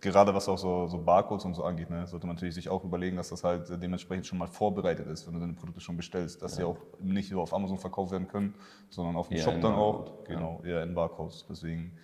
Gerade 0.00 0.34
was 0.34 0.48
auch 0.50 0.58
so, 0.58 0.86
so 0.86 0.98
Barcodes 1.02 1.46
und 1.46 1.54
so 1.54 1.64
angeht, 1.64 1.88
ne, 1.88 2.06
sollte 2.06 2.26
man 2.26 2.36
natürlich 2.36 2.54
sich 2.54 2.68
auch 2.68 2.84
überlegen, 2.84 3.16
dass 3.16 3.30
das 3.30 3.42
halt 3.42 3.70
dementsprechend 3.82 4.26
schon 4.26 4.36
mal 4.36 4.46
vorbereitet 4.46 5.06
ist, 5.06 5.26
wenn 5.26 5.32
du 5.32 5.40
deine 5.40 5.54
Produkte 5.54 5.80
schon 5.80 5.96
bestellst, 5.96 6.42
dass 6.42 6.56
sie 6.56 6.62
auch 6.64 6.76
nicht 7.00 7.32
nur 7.32 7.42
auf 7.42 7.54
Amazon 7.54 7.78
verkauft 7.78 8.12
werden 8.12 8.28
können, 8.28 8.54
sondern 8.90 9.16
auf 9.16 9.28
dem 9.28 9.38
Shop 9.38 9.58
dann 9.62 9.74
auch. 9.74 10.24
Genau, 10.24 10.60
eher 10.62 10.82
in 10.82 10.94
Barcodes. 10.94 11.46
Deswegen, 11.48 11.96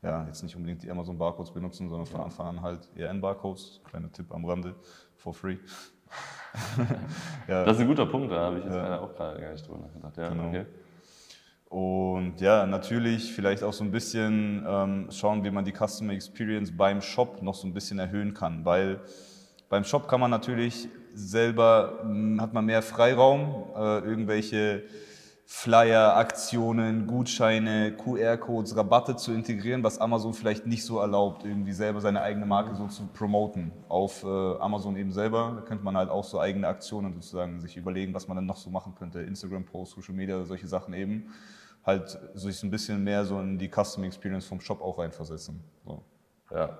ja, 0.00 0.24
jetzt 0.26 0.44
nicht 0.44 0.54
unbedingt 0.54 0.84
die 0.84 0.90
Amazon 0.92 1.18
Barcodes 1.18 1.50
benutzen, 1.52 1.88
sondern 1.88 2.06
von 2.06 2.20
Anfang 2.20 2.46
an 2.46 2.62
halt 2.62 2.88
eher 2.94 3.10
in 3.10 3.20
Barcodes. 3.20 3.80
Kleiner 3.84 4.12
Tipp 4.12 4.32
am 4.32 4.44
Rande, 4.44 4.76
for 5.16 5.34
free. 5.34 5.56
Ja. 7.48 7.64
Das 7.64 7.76
ist 7.76 7.82
ein 7.82 7.88
guter 7.88 8.06
Punkt, 8.06 8.32
da 8.32 8.36
habe 8.46 8.58
ich 8.58 8.64
jetzt 8.64 8.74
Ja. 8.74 9.00
auch 9.00 9.14
gerade 9.14 9.40
gar 9.40 9.52
nicht 9.52 9.66
drüber 9.66 9.78
nachgedacht. 9.80 10.16
Ja, 10.16 10.28
Genau. 10.30 10.48
okay. 10.48 10.66
Und 11.68 12.40
ja, 12.40 12.66
natürlich 12.66 13.32
vielleicht 13.32 13.62
auch 13.62 13.72
so 13.72 13.84
ein 13.84 13.92
bisschen 13.92 14.64
ähm, 14.68 15.06
schauen, 15.12 15.44
wie 15.44 15.50
man 15.52 15.64
die 15.64 15.72
Customer 15.72 16.12
Experience 16.12 16.76
beim 16.76 17.00
Shop 17.00 17.42
noch 17.42 17.54
so 17.54 17.68
ein 17.68 17.72
bisschen 17.74 18.00
erhöhen 18.00 18.34
kann, 18.34 18.64
weil 18.64 18.98
beim 19.68 19.84
Shop 19.84 20.08
kann 20.08 20.18
man 20.18 20.32
natürlich 20.32 20.88
selber, 21.14 22.00
hm, 22.02 22.40
hat 22.40 22.52
man 22.52 22.64
mehr 22.64 22.82
Freiraum, 22.82 23.66
äh, 23.76 23.98
irgendwelche 24.00 24.82
Flyer, 25.52 26.16
Aktionen, 26.16 27.08
Gutscheine, 27.08 27.92
QR-Codes, 27.92 28.76
Rabatte 28.76 29.16
zu 29.16 29.32
integrieren, 29.32 29.82
was 29.82 29.98
Amazon 29.98 30.32
vielleicht 30.32 30.64
nicht 30.64 30.84
so 30.84 31.00
erlaubt, 31.00 31.44
irgendwie 31.44 31.72
selber 31.72 32.00
seine 32.00 32.22
eigene 32.22 32.46
Marke 32.46 32.76
so 32.76 32.86
zu 32.86 33.08
promoten. 33.08 33.72
Auf 33.88 34.22
äh, 34.22 34.26
Amazon 34.28 34.96
eben 34.96 35.10
selber 35.10 35.54
da 35.56 35.62
könnte 35.62 35.84
man 35.84 35.96
halt 35.96 36.08
auch 36.08 36.22
so 36.22 36.38
eigene 36.40 36.68
Aktionen 36.68 37.14
sozusagen 37.14 37.60
sich 37.60 37.76
überlegen, 37.76 38.14
was 38.14 38.28
man 38.28 38.36
dann 38.36 38.46
noch 38.46 38.56
so 38.56 38.70
machen 38.70 38.94
könnte. 38.94 39.22
Instagram-Posts, 39.22 39.96
Social 39.96 40.14
Media, 40.14 40.42
solche 40.44 40.68
Sachen 40.68 40.94
eben. 40.94 41.34
Halt 41.84 42.16
sich 42.34 42.62
ein 42.62 42.70
bisschen 42.70 43.02
mehr 43.02 43.24
so 43.24 43.40
in 43.40 43.58
die 43.58 43.68
Custom 43.68 44.04
Experience 44.04 44.46
vom 44.46 44.60
Shop 44.60 44.80
auch 44.80 44.98
reinversetzen. 44.98 45.60
So. 45.84 46.00
Ja. 46.52 46.78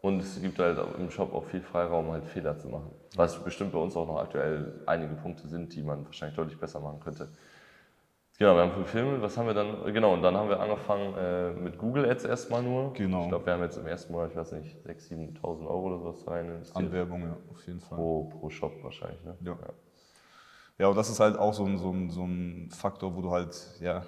Und 0.00 0.20
es 0.20 0.40
gibt 0.40 0.60
halt 0.60 0.78
im 0.96 1.10
Shop 1.10 1.34
auch 1.34 1.44
viel 1.44 1.60
Freiraum, 1.60 2.12
halt 2.12 2.24
Fehler 2.26 2.56
zu 2.56 2.68
machen. 2.68 2.92
Was 3.16 3.42
bestimmt 3.42 3.72
bei 3.72 3.78
uns 3.78 3.96
auch 3.96 4.06
noch 4.06 4.20
aktuell 4.20 4.80
einige 4.86 5.14
Punkte 5.16 5.48
sind, 5.48 5.74
die 5.74 5.82
man 5.82 6.06
wahrscheinlich 6.06 6.36
deutlich 6.36 6.58
besser 6.58 6.78
machen 6.78 7.00
könnte. 7.00 7.28
Genau, 8.38 8.54
wir 8.56 8.62
haben 8.62 8.74
gefilmt, 8.76 9.22
was 9.22 9.36
haben 9.36 9.46
wir 9.46 9.54
dann? 9.54 9.92
Genau, 9.92 10.14
und 10.14 10.22
dann 10.22 10.36
haben 10.36 10.48
wir 10.48 10.58
angefangen 10.58 11.14
äh, 11.16 11.52
mit 11.52 11.78
Google 11.78 12.10
Ads 12.10 12.24
erstmal 12.24 12.62
nur. 12.62 12.92
Genau. 12.94 13.22
Ich 13.22 13.28
glaube, 13.28 13.46
wir 13.46 13.52
haben 13.52 13.62
jetzt 13.62 13.76
im 13.76 13.86
ersten 13.86 14.12
Monat, 14.12 14.30
ich 14.30 14.36
weiß 14.36 14.52
nicht, 14.52 14.76
6.000, 14.86 15.40
7.000 15.40 15.66
Euro 15.66 15.86
oder 15.86 15.98
sowas 15.98 16.26
rein. 16.26 16.62
An 16.74 16.92
Werbung, 16.92 17.22
ja, 17.22 17.36
auf 17.50 17.66
jeden 17.66 17.80
Fall. 17.80 17.96
Pro, 17.96 18.24
pro 18.24 18.50
Shop 18.50 18.72
wahrscheinlich, 18.82 19.22
ne? 19.24 19.36
Ja. 19.42 19.56
Ja, 20.78 20.88
und 20.88 20.96
das 20.96 21.10
ist 21.10 21.20
halt 21.20 21.38
auch 21.38 21.52
so 21.54 21.64
ein, 21.64 21.78
so 21.78 21.90
ein, 21.90 22.10
so 22.10 22.24
ein 22.24 22.70
Faktor, 22.72 23.14
wo 23.14 23.20
du 23.20 23.30
halt 23.30 23.54
ja, 23.80 24.02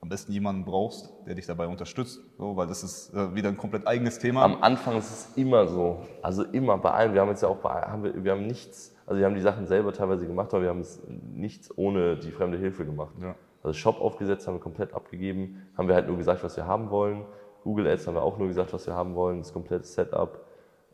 am 0.00 0.08
besten 0.08 0.32
jemanden 0.32 0.64
brauchst, 0.64 1.10
der 1.26 1.34
dich 1.34 1.46
dabei 1.46 1.66
unterstützt, 1.66 2.20
so, 2.38 2.56
weil 2.56 2.66
das 2.66 2.82
ist 2.82 3.12
äh, 3.14 3.34
wieder 3.34 3.48
ein 3.48 3.56
komplett 3.56 3.86
eigenes 3.86 4.18
Thema. 4.18 4.44
Am 4.44 4.62
Anfang 4.62 4.96
ist 4.98 5.10
es 5.10 5.36
immer 5.36 5.66
so, 5.66 6.02
also 6.22 6.44
immer 6.44 6.78
bei 6.78 6.90
allen. 6.90 7.14
Wir 7.14 7.20
haben 7.22 7.28
jetzt 7.30 7.42
ja 7.42 7.48
auch 7.48 7.56
bei 7.58 7.82
haben 7.82 8.04
wir, 8.04 8.24
wir 8.24 8.32
haben 8.32 8.46
nichts, 8.46 8.94
also 9.06 9.18
wir 9.18 9.26
haben 9.26 9.34
die 9.34 9.40
Sachen 9.40 9.66
selber 9.66 9.92
teilweise 9.92 10.26
gemacht, 10.26 10.52
aber 10.54 10.62
wir 10.62 10.68
haben 10.68 10.80
es 10.80 11.02
nichts 11.06 11.76
ohne 11.76 12.16
die 12.16 12.30
fremde 12.30 12.58
Hilfe 12.58 12.84
gemacht. 12.84 13.14
Ja. 13.20 13.34
Also 13.62 13.74
Shop 13.74 14.00
aufgesetzt 14.00 14.46
haben 14.46 14.54
wir 14.54 14.60
komplett 14.60 14.94
abgegeben, 14.94 15.62
haben 15.76 15.88
wir 15.88 15.94
halt 15.94 16.06
nur 16.08 16.16
gesagt, 16.16 16.42
was 16.42 16.56
wir 16.56 16.66
haben 16.66 16.90
wollen. 16.90 17.24
Google 17.62 17.86
Ads 17.88 18.06
haben 18.06 18.14
wir 18.14 18.22
auch 18.22 18.38
nur 18.38 18.48
gesagt, 18.48 18.72
was 18.72 18.86
wir 18.86 18.94
haben 18.94 19.14
wollen, 19.14 19.38
das 19.38 19.52
komplette 19.52 19.84
Setup 19.84 20.40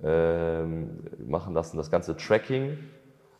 ähm, 0.02 0.98
machen 1.26 1.54
lassen, 1.54 1.76
das 1.76 1.90
ganze 1.90 2.16
Tracking. 2.16 2.76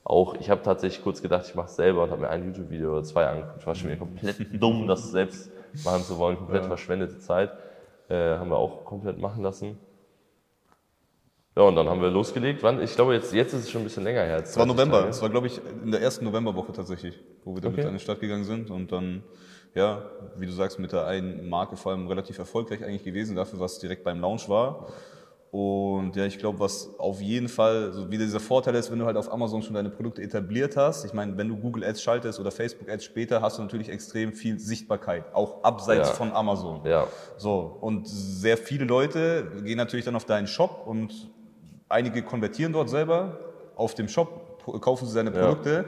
Auch 0.05 0.35
ich 0.37 0.51
habe 0.51 0.63
tatsächlich 0.63 1.03
kurz 1.03 1.21
gedacht, 1.21 1.45
ich 1.49 1.55
mache 1.57 1.67
es 1.67 1.75
selber 1.77 2.05
und 2.05 2.11
habe 2.11 2.21
mir 2.23 2.29
ein 2.31 2.45
YouTube-Video 2.45 2.93
oder 2.93 3.03
zwei 3.03 3.27
angeguckt. 3.27 3.57
Ich 3.59 3.67
war 3.67 3.75
schon 3.75 3.91
wieder 3.91 3.99
komplett 3.99 4.37
dumm, 4.63 4.87
das 4.87 5.11
selbst 5.11 5.51
machen 5.85 6.03
zu 6.03 6.17
wollen, 6.19 6.37
komplett 6.37 6.63
Ja. 6.63 6.69
verschwendete 6.69 7.19
Zeit. 7.19 7.51
Äh, 8.09 8.37
haben 8.37 8.49
wir 8.51 8.57
auch 8.57 8.85
komplett 8.85 9.19
machen 9.19 9.43
lassen. 9.43 9.77
Ja, 11.57 11.63
und 11.63 11.75
dann 11.75 11.89
haben 11.89 12.03
wir 12.03 12.11
losgelegt. 12.11 12.63
Wann? 12.63 12.83
Ich 12.83 12.95
glaube, 12.95 13.15
jetzt, 13.15 13.33
jetzt 13.33 13.55
ist 13.55 13.61
es 13.65 13.71
schon 13.71 13.81
ein 13.81 13.85
bisschen 13.85 14.05
länger 14.05 14.23
her. 14.25 14.43
Es 14.43 14.57
war 14.59 14.67
November, 14.67 15.09
es 15.09 15.23
war 15.23 15.31
glaube 15.31 15.47
ich 15.47 15.59
in 15.83 15.91
der 15.91 16.03
ersten 16.03 16.27
Novemberwoche 16.27 16.73
tatsächlich, 16.73 17.19
wo 17.45 17.55
wir 17.55 17.63
damit 17.63 17.79
Okay. 17.79 17.89
an 17.89 17.95
die 17.95 18.01
Stadt 18.01 18.21
gegangen 18.21 18.45
sind 18.45 18.71
und 18.71 18.93
dann, 18.93 19.23
ja, 19.75 20.03
wie 20.37 20.45
du 20.45 20.53
sagst, 20.53 20.79
mit 20.79 20.93
der 20.93 21.07
einen 21.07 21.49
Marke 21.49 21.77
vor 21.77 21.93
allem 21.93 22.09
relativ 22.09 22.39
erfolgreich 22.39 22.85
eigentlich 22.85 23.05
gewesen, 23.05 23.37
dafür, 23.37 23.59
was 23.59 23.79
direkt 23.79 24.05
beim 24.05 24.21
Launch 24.21 24.51
war. 24.51 24.89
Und 25.51 26.15
ja, 26.17 26.27
ich 26.27 26.39
glaube, 26.39 26.61
was 26.61 26.91
auf 26.99 27.23
jeden 27.23 27.49
Fall 27.49 27.91
so 27.93 28.11
wieder 28.11 28.25
dieser 28.25 28.41
Vorteil 28.41 28.75
ist, 28.75 28.91
wenn 28.91 28.99
du 28.99 29.07
halt 29.07 29.17
auf 29.17 29.33
Amazon 29.33 29.63
schon 29.63 29.73
deine 29.73 29.89
Produkte 29.89 30.21
etabliert 30.21 30.77
hast. 30.77 31.07
Ich 31.07 31.15
meine, 31.15 31.39
wenn 31.39 31.49
du 31.49 31.57
Google 31.57 31.85
Ads 31.85 32.03
schaltest 32.03 32.39
oder 32.39 32.51
Facebook 32.51 32.91
Ads 32.91 33.05
später, 33.05 33.41
hast 33.41 33.57
du 33.57 33.63
natürlich 33.63 33.89
extrem 33.89 34.35
viel 34.35 34.59
Sichtbarkeit, 34.59 35.25
auch 35.33 35.65
abseits 35.65 36.09
Ja. 36.11 36.15
von 36.15 36.33
Amazon. 36.33 36.83
Ja, 36.85 37.07
So, 37.39 37.79
und 37.81 38.07
sehr 38.07 38.59
viele 38.59 38.85
Leute 38.85 39.51
gehen 39.65 39.79
natürlich 39.79 40.05
dann 40.05 40.17
auf 40.17 40.27
deinen 40.27 40.49
Shop 40.49 40.83
und 40.87 41.31
einige 41.89 42.23
konvertieren 42.23 42.73
dort 42.73 42.89
selber 42.89 43.39
auf 43.77 43.95
dem 43.95 44.09
Shop, 44.09 44.59
kaufen 44.81 45.07
sie 45.07 45.13
seine 45.13 45.31
Ja. 45.35 45.41
Produkte. 45.41 45.87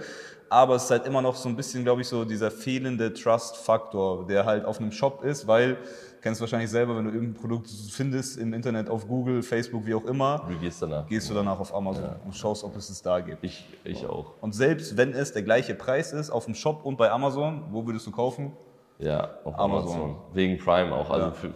Aber 0.50 0.76
es 0.76 0.84
ist 0.84 0.90
halt 0.90 1.04
immer 1.04 1.20
noch 1.20 1.34
so 1.36 1.46
ein 1.48 1.56
bisschen, 1.56 1.84
glaube 1.84 2.00
ich, 2.00 2.08
so 2.08 2.24
dieser 2.24 2.50
fehlende 2.50 3.12
Trust-Faktor, 3.12 4.26
der 4.26 4.46
halt 4.46 4.64
auf 4.64 4.80
einem 4.80 4.92
Shop 4.92 5.22
ist, 5.22 5.46
weil, 5.46 5.76
kennst 6.22 6.40
du 6.40 6.42
wahrscheinlich 6.44 6.70
selber, 6.70 6.96
wenn 6.96 7.04
du 7.04 7.10
irgendein 7.10 7.38
Produkt 7.38 7.68
findest 7.90 8.38
im 8.38 8.54
Internet, 8.54 8.88
auf 8.88 9.06
Google, 9.06 9.42
Facebook, 9.42 9.84
wie 9.84 9.94
auch 9.94 10.06
immer, 10.06 10.48
gehst 10.60 10.80
danach. 10.80 11.06
gehst 11.06 11.28
du 11.28 11.34
danach 11.34 11.60
auf 11.60 11.74
Amazon 11.74 12.16
und 12.24 12.34
schaust, 12.34 12.64
ob 12.64 12.74
es 12.76 12.88
es 12.88 13.02
da 13.02 13.20
gibt. 13.20 13.44
Ich, 13.44 13.68
ich 13.84 14.06
auch. 14.06 14.32
Und 14.40 14.54
selbst 14.54 14.96
wenn 14.96 15.12
es 15.12 15.34
der 15.34 15.42
gleiche 15.42 15.74
Preis 15.74 16.14
ist, 16.14 16.30
auf 16.30 16.46
dem 16.46 16.54
Shop 16.54 16.82
und 16.82 16.96
bei 16.96 17.10
Amazon, 17.10 17.64
wo 17.70 17.84
würdest 17.86 18.06
du 18.06 18.10
kaufen? 18.10 18.52
Ja, 18.98 19.28
auf 19.44 19.58
Amazon. 19.58 19.92
Amazon. 19.92 20.16
Wegen 20.32 20.56
Prime 20.56 20.94
auch. 20.94 21.10
Also 21.10 21.26
Ja. 21.26 21.32
für, 21.32 21.50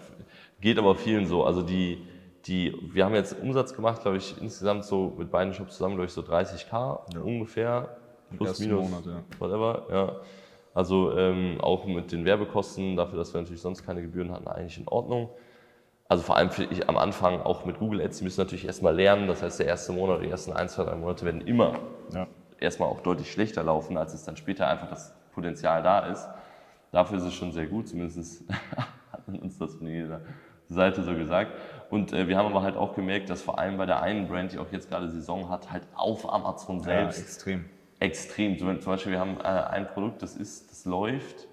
geht 0.61 0.79
aber 0.79 0.95
vielen 0.97 1.25
so. 1.27 1.45
Also 1.45 1.63
die, 1.63 2.07
die, 2.47 2.77
wir 2.93 3.05
haben 3.05 3.15
jetzt 3.15 3.41
Umsatz 3.41 3.75
gemacht, 3.75 4.03
glaube 4.03 4.17
ich, 4.17 4.41
insgesamt 4.41 4.85
so 4.85 5.13
mit 5.17 5.31
beiden 5.31 5.55
Shops 5.55 5.77
zusammen 5.77 5.97
durch 5.97 6.13
so 6.13 6.23
30k 6.23 7.19
ungefähr. 7.21 7.97
Plus, 8.37 8.59
minus, 8.61 8.91
Monat, 8.91 9.07
ja. 9.07 9.23
whatever. 9.39 9.87
Ja. 9.91 10.17
Also 10.75 11.17
ähm, 11.17 11.61
auch 11.61 11.85
mit 11.85 12.13
den 12.13 12.25
Werbekosten, 12.25 12.97
dafür, 12.97 13.19
dass 13.19 13.35
wir 13.35 13.41
natürlich 13.41 13.61
sonst 13.61 13.85
keine 13.85 14.03
Gebühren 14.03 14.33
hatten, 14.33 14.49
eigentlich 14.49 14.79
in 14.79 14.89
Ordnung. 14.89 15.29
Also 16.09 16.25
vor 16.25 16.37
allem 16.37 16.51
für 16.51 16.65
ich 16.65 16.89
am 16.89 16.97
Anfang 16.97 17.41
auch 17.41 17.65
mit 17.65 17.79
Google 17.79 18.01
Ads, 18.01 18.19
die 18.19 18.25
müssen 18.25 18.41
natürlich 18.41 18.67
erstmal 18.67 18.95
lernen. 18.95 19.29
Das 19.29 19.43
heißt, 19.43 19.61
der 19.61 19.67
erste 19.67 19.93
Monat, 19.93 20.23
die 20.23 20.29
ersten 20.29 20.53
ein, 20.53 20.69
zwei, 20.69 20.85
drei 20.85 20.95
Monate 20.95 21.25
werden 21.25 21.43
immer 21.43 21.75
Ja. 22.13 22.27
erstmal 22.59 22.89
auch 22.89 23.01
deutlich 23.01 23.31
schlechter 23.31 23.63
laufen, 23.63 23.97
als 23.97 24.15
es 24.15 24.25
dann 24.25 24.37
später 24.37 24.67
einfach 24.67 24.89
das 24.89 25.15
Potenzial 25.33 25.83
da 25.83 26.01
ist. 26.07 26.29
Dafür 26.91 27.19
ist 27.19 27.25
es 27.25 27.35
schon 27.35 27.53
sehr 27.53 27.67
gut, 27.67 27.89
zumindest 27.89 28.45
hat 29.13 29.27
man 29.27 29.39
uns 29.41 29.59
das 29.59 29.75
von 29.75 29.87
jeder 29.87 30.21
Seite 30.69 31.03
so 31.03 31.15
gesagt. 31.15 31.53
Und 31.93 32.15
äh, 32.15 32.27
wir 32.27 32.39
haben 32.39 32.47
aber 32.47 32.63
halt 32.63 32.75
auch 32.79 32.95
gemerkt, 32.95 33.29
dass 33.29 33.43
vor 33.43 33.59
allem 33.59 33.77
bei 33.77 33.85
der 33.85 34.01
einen 34.01 34.27
Brand, 34.27 34.53
die 34.53 34.59
auch 34.59 34.73
jetzt 34.73 34.89
gerade 34.89 35.11
Saison 35.11 35.51
hat, 35.51 35.71
halt 35.71 35.83
auf 35.95 36.27
Amazon 36.33 36.79
Ja, 36.79 36.85
selbst 36.85 37.21
extrem. 37.21 37.67
extrem. 38.01 38.59
Zum 38.59 38.79
Beispiel, 38.83 39.13
wir 39.13 39.21
haben 39.21 39.37
äh, 39.41 39.43
ein 39.45 39.87
Produkt, 39.89 40.23
das 40.23 40.35
ist, 40.35 40.71
das 40.71 40.87
läuft, 40.87 41.47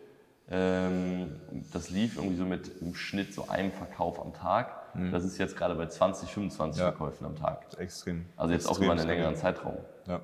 ähm, 0.49 1.35
das 1.73 1.89
lief 1.89 2.15
irgendwie 2.15 2.37
so 2.37 2.45
mit 2.45 2.71
im 2.81 2.95
Schnitt 2.95 3.33
so 3.33 3.49
einem 3.49 3.73
Verkauf 3.73 4.17
am 4.21 4.33
Tag. 4.33 4.75
Das 5.11 5.23
ist 5.25 5.37
jetzt 5.37 5.55
gerade 5.57 5.75
bei 5.75 5.85
20, 5.85 6.29
25 6.33 6.81
Mhm. 6.81 6.85
Ja. 6.85 6.91
Verkäufen 6.93 7.25
am 7.25 7.35
Tag. 7.35 7.65
Extrem. 7.77 8.25
Also 8.37 8.53
jetzt 8.53 8.65
auch 8.65 8.71
Extrem 8.71 8.85
über 8.85 8.93
einen 8.99 9.07
längeren 9.07 9.35
Zeitraum. 9.35 9.77
Ja. 10.07 10.21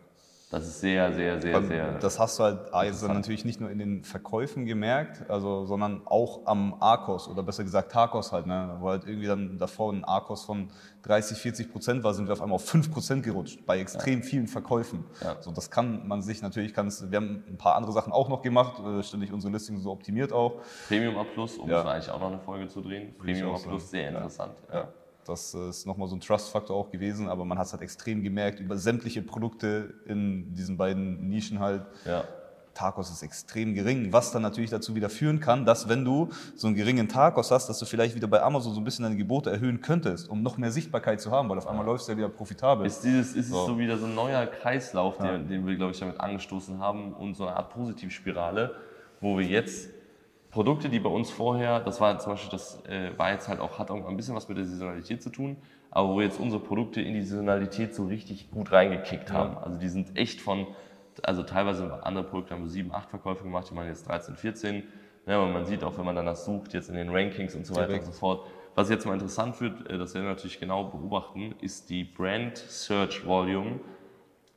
Das 0.52 0.64
ist 0.68 0.80
sehr, 0.80 1.12
sehr, 1.12 1.42
sehr, 1.42 1.64
sehr. 1.64 1.98
Das 1.98 2.20
hast 2.20 2.38
du 2.38 2.44
halt 2.44 2.72
also 2.72 3.08
natürlich 3.08 3.46
nicht 3.46 3.60
nur 3.60 3.72
in 3.72 3.80
den 3.80 4.04
Verkäufen 4.04 4.66
gemerkt, 4.66 5.28
also, 5.30 5.66
sondern 5.66 6.06
auch 6.06 6.46
am 6.46 6.76
Arkos 6.80 7.28
oder 7.28 7.42
besser 7.42 7.64
gesagt 7.64 7.92
Tarkos 7.92 8.32
halt, 8.32 8.46
ne? 8.46 8.78
wo 8.80 8.90
halt 8.90 9.06
irgendwie 9.06 9.26
dann 9.26 9.58
davor 9.58 9.92
ein 9.92 10.04
Arkos 10.04 10.46
von 10.46 10.70
30, 11.02 11.40
40 11.40 11.72
Prozent 11.72 12.04
war, 12.04 12.14
sind 12.14 12.28
wir 12.28 12.34
auf 12.34 12.42
einmal 12.42 12.56
auf 12.56 12.66
5 12.66 12.92
Prozent 12.92 13.24
gerutscht 13.24 13.66
bei 13.66 13.80
extrem 13.80 14.22
vielen 14.22 14.48
Verkäufen. 14.48 15.04
Ja. 15.24 15.36
So, 15.42 15.52
das 15.52 15.72
kann 15.72 16.08
man 16.08 16.22
sich 16.22 16.44
natürlich, 16.44 16.76
kann's, 16.76 17.10
wir 17.10 17.18
haben 17.18 17.44
ein 17.48 17.58
paar 17.58 17.76
andere 17.76 17.92
Sachen 17.92 18.14
auch 18.14 18.30
noch 18.30 18.44
gemacht, 18.44 18.80
äh, 18.80 19.02
ständig 19.02 19.34
unsere 19.34 19.52
Listing 19.52 19.80
so 19.80 19.92
optimiert 19.92 20.32
auch. 20.32 20.62
Premium 20.88 21.18
A 21.18 21.24
Plus, 21.24 21.58
um 21.58 21.70
Ja. 21.70 21.84
eigentlich 21.84 22.12
auch 22.12 22.20
noch 22.20 22.28
eine 22.32 22.40
Folge 22.40 22.68
zu 22.68 22.82
drehen. 22.82 23.16
Premium 23.18 23.50
A 23.50 23.56
auch 23.56 23.64
Plus, 23.64 23.82
sagen. 23.82 23.92
sehr 23.92 24.04
Ja. 24.12 24.18
interessant. 24.18 24.54
Ja. 24.72 24.88
Das 25.26 25.54
ist 25.54 25.86
nochmal 25.86 26.08
so 26.08 26.16
ein 26.16 26.20
Trust-Faktor 26.22 26.76
auch 26.76 26.92
gewesen, 26.92 27.28
aber 27.28 27.46
man 27.46 27.58
hat 27.58 27.68
es 27.68 27.74
halt 27.74 27.82
extrem 27.82 28.22
gemerkt 28.24 28.60
über 28.60 28.78
sämtliche 28.78 29.22
Produkte 29.22 29.96
in 30.06 30.54
diesen 30.54 30.78
beiden 30.78 31.28
Nischen 31.28 31.60
halt. 31.60 31.86
Ja. 32.06 32.24
Tarkos 32.76 33.10
ist 33.10 33.24
extrem 33.24 33.74
gering, 33.74 34.12
was 34.12 34.34
dann 34.34 34.42
natürlich 34.42 34.70
dazu 34.70 34.96
wieder 34.96 35.10
führen 35.10 35.40
kann, 35.40 35.66
dass 35.66 35.88
wenn 35.88 36.04
du 36.04 36.30
so 36.56 36.68
einen 36.68 36.76
geringen 36.76 37.08
Tarkos 37.08 37.50
hast, 37.50 37.70
dass 37.70 37.80
du 37.80 37.86
vielleicht 37.86 38.16
wieder 38.16 38.28
bei 38.28 38.44
Amazon 38.44 38.74
so 38.74 38.82
ein 38.82 38.84
bisschen 38.84 39.04
deine 39.04 39.16
Gebote 39.16 39.50
erhöhen 39.50 39.80
könntest, 39.82 40.30
um 40.30 40.44
noch 40.44 40.58
mehr 40.58 40.72
Sichtbarkeit 40.72 41.22
zu 41.22 41.32
haben, 41.32 41.48
weil 41.50 41.58
auf 41.58 41.68
einmal 41.68 41.86
läufst 41.86 42.08
du 42.08 42.12
ja 42.12 42.18
wieder 42.18 42.30
profitabel. 42.30 42.86
Ist, 42.86 43.02
dieses, 43.02 43.34
ist 43.34 43.50
So. 43.50 43.62
es 43.62 43.66
so 43.66 43.80
wieder 43.80 43.98
so 43.98 44.06
ein 44.06 44.14
neuer 44.14 44.46
Kreislauf, 44.46 45.18
den, 45.18 45.48
den 45.48 45.66
wir, 45.66 45.76
glaube 45.78 45.94
ich, 45.94 46.00
damit 46.00 46.20
angestoßen 46.20 46.78
haben 46.80 47.14
und 47.14 47.36
so 47.36 47.48
eine 47.48 47.56
Art 47.56 47.74
Positivspirale, 47.74 48.76
wo 49.22 49.38
wir 49.38 49.46
jetzt 49.46 49.90
Produkte, 50.56 50.88
die 50.88 51.00
bei 51.00 51.10
uns 51.10 51.32
vorher, 51.32 51.82
das 51.82 52.00
war 52.00 52.18
zum 52.18 52.32
Beispiel, 52.32 52.50
das 52.50 52.82
äh, 52.86 53.12
war 53.18 53.34
jetzt 53.34 53.50
halt 53.50 53.60
auch, 53.60 53.78
hat 53.78 53.92
auch 53.92 54.08
ein 54.08 54.16
bisschen 54.16 54.36
was 54.36 54.48
mit 54.48 54.58
der 54.58 54.64
Saisonalität 54.64 55.22
zu 55.22 55.30
tun, 55.30 55.58
aber 55.92 56.08
wo 56.08 56.22
jetzt 56.22 56.40
unsere 56.40 56.64
Produkte 56.64 57.02
in 57.02 57.14
die 57.14 57.24
Saisonalität 57.24 57.94
so 57.94 58.06
richtig 58.06 58.52
gut 58.52 58.72
reingekickt 58.72 59.34
haben. 59.34 59.58
Also 59.58 59.78
die 59.78 59.90
sind 59.90 60.18
echt 60.18 60.40
von, 60.40 60.66
also 61.24 61.44
teilweise 61.44 62.02
andere 62.06 62.24
Produkte 62.24 62.54
haben 62.54 62.64
wir 62.64 62.70
7, 62.70 62.90
8 62.94 63.10
Verkäufe 63.10 63.44
gemacht, 63.44 63.68
die 63.70 63.74
machen 63.74 63.90
jetzt 63.90 64.08
13, 64.08 64.38
14. 64.38 64.84
Ja, 65.28 65.36
aber 65.36 65.52
man 65.52 65.66
sieht 65.66 65.84
auch, 65.84 65.98
wenn 65.98 66.06
man 66.06 66.16
danach 66.16 66.38
sucht, 66.38 66.74
jetzt 66.74 66.88
in 66.88 66.96
den 66.96 67.10
Rankings 67.10 67.54
und 67.54 67.66
so 67.66 67.76
weiter 67.76 67.88
Direkt. 67.88 68.06
und 68.06 68.14
so 68.14 68.18
fort. 68.18 68.48
Was 68.76 68.90
jetzt 68.90 69.06
mal 69.06 69.12
interessant 69.12 69.60
wird, 69.60 69.90
äh, 69.90 69.98
das 69.98 70.14
werden 70.14 70.24
wir 70.24 70.32
natürlich 70.32 70.62
genau 70.62 70.86
beobachten, 70.86 71.54
ist 71.60 71.90
die 71.90 72.06
Brand 72.06 72.58
Search 72.60 73.26
Volume 73.26 73.82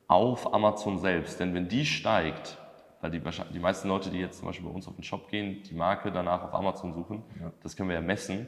auf 0.07 0.55
Amazon 0.55 0.99
selbst. 0.99 1.41
Denn 1.41 1.55
wenn 1.55 1.67
die 1.67 1.85
steigt, 1.85 2.57
weil 3.01 3.11
die, 3.11 3.21
die 3.53 3.59
meisten 3.59 3.89
Leute, 3.89 4.11
die 4.11 4.19
jetzt 4.19 4.39
zum 4.39 4.49
Beispiel 4.49 4.67
bei 4.67 4.75
uns 4.75 4.89
auf 4.89 4.95
den 4.97 5.05
Shop 5.05 5.29
gehen, 5.29 5.63
die 5.63 5.75
Marke 5.75 6.11
danach 6.11 6.43
auf 6.43 6.55
Amazon 6.55 6.93
suchen, 6.95 7.23
das 7.63 7.77
können 7.77 7.89
wir 7.89 7.97
ja 7.97 8.03
messen. 8.03 8.47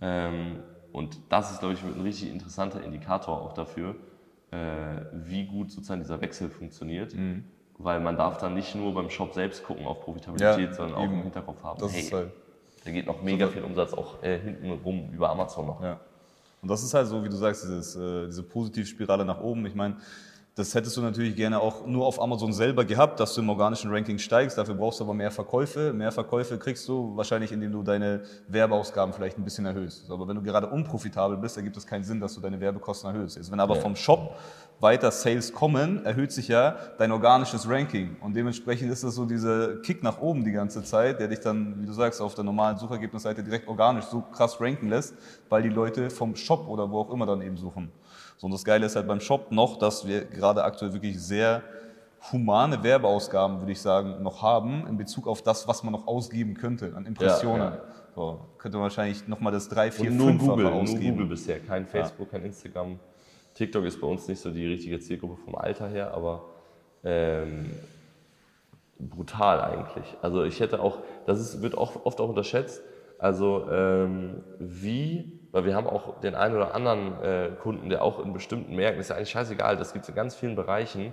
Ähm, 0.00 0.60
und 0.92 1.18
das 1.28 1.50
ist, 1.52 1.60
glaube 1.60 1.74
ich, 1.74 1.82
ein 1.82 2.00
richtig 2.00 2.30
interessanter 2.30 2.82
Indikator 2.82 3.40
auch 3.40 3.52
dafür, 3.52 3.96
äh, 4.50 4.56
wie 5.12 5.44
gut 5.46 5.70
sozusagen 5.70 6.00
dieser 6.00 6.20
Wechsel 6.20 6.48
funktioniert. 6.50 7.14
Weil 7.78 7.98
man 8.00 8.16
darf 8.16 8.38
dann 8.38 8.54
nicht 8.54 8.74
nur 8.76 8.94
beim 8.94 9.10
Shop 9.10 9.34
selbst 9.34 9.64
gucken 9.64 9.84
auf 9.86 10.00
Profitabilität, 10.00 10.68
Ja, 10.70 10.72
sondern 10.74 10.96
auch 10.96 11.02
eben. 11.04 11.14
im 11.14 11.22
Hinterkopf 11.24 11.62
haben, 11.64 11.80
Das 11.80 11.92
hey, 11.92 12.00
ist 12.02 12.12
halt- 12.12 12.30
Da 12.84 12.90
geht 12.92 13.06
noch 13.06 13.22
mega 13.22 13.48
viel 13.48 13.62
Umsatz 13.62 13.92
auch 13.94 14.22
äh, 14.22 14.38
hinten 14.38 14.70
rum 14.70 15.10
über 15.12 15.30
Amazon 15.30 15.66
noch. 15.66 15.82
Ja. 15.82 15.98
Und 16.62 16.68
das 16.70 16.82
ist 16.84 16.94
halt 16.94 17.06
so, 17.08 17.24
wie 17.24 17.28
du 17.28 17.36
sagst, 17.36 17.64
dieses, 17.64 17.96
äh, 17.96 18.26
diese 18.26 18.42
Positivspirale 18.42 19.24
nach 19.24 19.40
oben. 19.40 19.66
Ich 19.66 19.74
meine, 19.74 19.96
das 20.56 20.72
hättest 20.72 20.96
du 20.96 21.00
natürlich 21.00 21.34
gerne 21.34 21.58
auch 21.58 21.84
nur 21.84 22.06
auf 22.06 22.22
Amazon 22.22 22.52
selber 22.52 22.84
gehabt, 22.84 23.18
dass 23.18 23.34
du 23.34 23.40
im 23.40 23.48
organischen 23.48 23.90
Ranking 23.90 24.18
steigst. 24.18 24.56
Dafür 24.56 24.76
brauchst 24.76 25.00
du 25.00 25.04
aber 25.04 25.12
mehr 25.12 25.32
Verkäufe. 25.32 25.92
Mehr 25.92 26.12
Verkäufe 26.12 26.58
kriegst 26.58 26.88
du 26.88 27.16
wahrscheinlich, 27.16 27.50
indem 27.50 27.72
du 27.72 27.82
deine 27.82 28.22
Werbeausgaben 28.46 29.12
vielleicht 29.12 29.36
ein 29.36 29.42
bisschen 29.42 29.66
erhöhst. 29.66 30.08
Aber 30.10 30.28
wenn 30.28 30.36
du 30.36 30.42
gerade 30.42 30.68
unprofitabel 30.68 31.36
bist, 31.38 31.56
ergibt 31.56 31.76
es 31.76 31.84
keinen 31.84 32.04
Sinn, 32.04 32.20
dass 32.20 32.34
du 32.34 32.40
deine 32.40 32.60
Werbekosten 32.60 33.10
erhöhst. 33.10 33.36
Jetzt, 33.36 33.50
wenn 33.50 33.58
aber 33.58 33.74
vom 33.74 33.96
Shop 33.96 34.36
weiter 34.78 35.10
Sales 35.10 35.52
kommen, 35.52 36.04
erhöht 36.04 36.30
sich 36.30 36.46
ja 36.46 36.76
dein 36.98 37.10
organisches 37.10 37.68
Ranking. 37.68 38.16
Und 38.20 38.36
dementsprechend 38.36 38.92
ist 38.92 39.02
das 39.02 39.16
so 39.16 39.24
dieser 39.24 39.78
Kick 39.78 40.04
nach 40.04 40.20
oben 40.20 40.44
die 40.44 40.52
ganze 40.52 40.84
Zeit, 40.84 41.18
der 41.18 41.26
dich 41.26 41.40
dann, 41.40 41.80
wie 41.80 41.86
du 41.86 41.92
sagst, 41.92 42.20
auf 42.20 42.36
der 42.36 42.44
normalen 42.44 42.76
Suchergebnisseite 42.76 43.42
direkt 43.42 43.66
organisch 43.66 44.04
so 44.04 44.20
krass 44.20 44.60
ranken 44.60 44.88
lässt, 44.88 45.14
weil 45.48 45.62
die 45.62 45.68
Leute 45.68 46.10
vom 46.10 46.36
Shop 46.36 46.68
oder 46.68 46.88
wo 46.88 47.00
auch 47.00 47.10
immer 47.10 47.26
dann 47.26 47.42
eben 47.42 47.56
suchen. 47.56 47.90
So, 48.36 48.46
und 48.46 48.52
das 48.52 48.64
Geile 48.64 48.86
ist 48.86 48.96
halt 48.96 49.06
beim 49.06 49.20
Shop 49.20 49.52
noch, 49.52 49.78
dass 49.78 50.06
wir 50.06 50.24
gerade 50.24 50.64
aktuell 50.64 50.92
wirklich 50.92 51.20
sehr 51.20 51.62
humane 52.32 52.82
Werbeausgaben, 52.82 53.60
würde 53.60 53.72
ich 53.72 53.80
sagen, 53.80 54.22
noch 54.22 54.42
haben 54.42 54.86
in 54.86 54.96
Bezug 54.96 55.26
auf 55.26 55.42
das, 55.42 55.68
was 55.68 55.82
man 55.82 55.92
noch 55.92 56.06
ausgeben 56.06 56.54
könnte 56.54 56.92
an 56.96 57.06
Impressionen. 57.06 57.60
Ja, 57.60 57.74
ja. 57.76 57.82
So, 58.14 58.40
könnte 58.58 58.78
man 58.78 58.84
wahrscheinlich 58.84 59.26
nochmal 59.26 59.52
das 59.52 59.68
3, 59.68 59.90
4, 59.90 60.12
5 60.12 60.38
Google, 60.38 60.66
ausgeben. 60.68 61.02
Nur 61.02 61.12
Google 61.12 61.26
bisher, 61.26 61.60
kein 61.60 61.86
Facebook, 61.86 62.28
ja. 62.32 62.38
kein 62.38 62.46
Instagram. 62.46 62.98
TikTok 63.54 63.84
ist 63.84 64.00
bei 64.00 64.06
uns 64.06 64.26
nicht 64.28 64.40
so 64.40 64.50
die 64.50 64.66
richtige 64.66 64.98
Zielgruppe 65.00 65.36
vom 65.36 65.54
Alter 65.56 65.88
her, 65.88 66.14
aber 66.14 66.44
ähm, 67.02 67.70
brutal 68.98 69.60
eigentlich. 69.60 70.06
Also 70.22 70.44
ich 70.44 70.60
hätte 70.60 70.80
auch, 70.80 70.98
das 71.26 71.40
ist, 71.40 71.62
wird 71.62 71.76
auch, 71.76 72.04
oft 72.04 72.20
auch 72.20 72.28
unterschätzt, 72.28 72.82
also 73.24 73.70
ähm, 73.70 74.44
wie 74.58 75.40
weil 75.54 75.64
wir 75.64 75.76
haben 75.76 75.86
auch 75.86 76.20
den 76.20 76.34
einen 76.34 76.56
oder 76.56 76.74
anderen 76.74 77.22
äh, 77.22 77.50
Kunden, 77.62 77.88
der 77.88 78.02
auch 78.02 78.18
in 78.18 78.32
bestimmten 78.32 78.74
Märkten, 78.74 79.00
ist 79.00 79.10
ja 79.10 79.14
eigentlich 79.16 79.30
scheißegal, 79.30 79.76
das 79.76 79.92
gibt 79.92 80.02
es 80.02 80.08
in 80.08 80.16
ganz 80.16 80.34
vielen 80.34 80.56
Bereichen, 80.56 81.12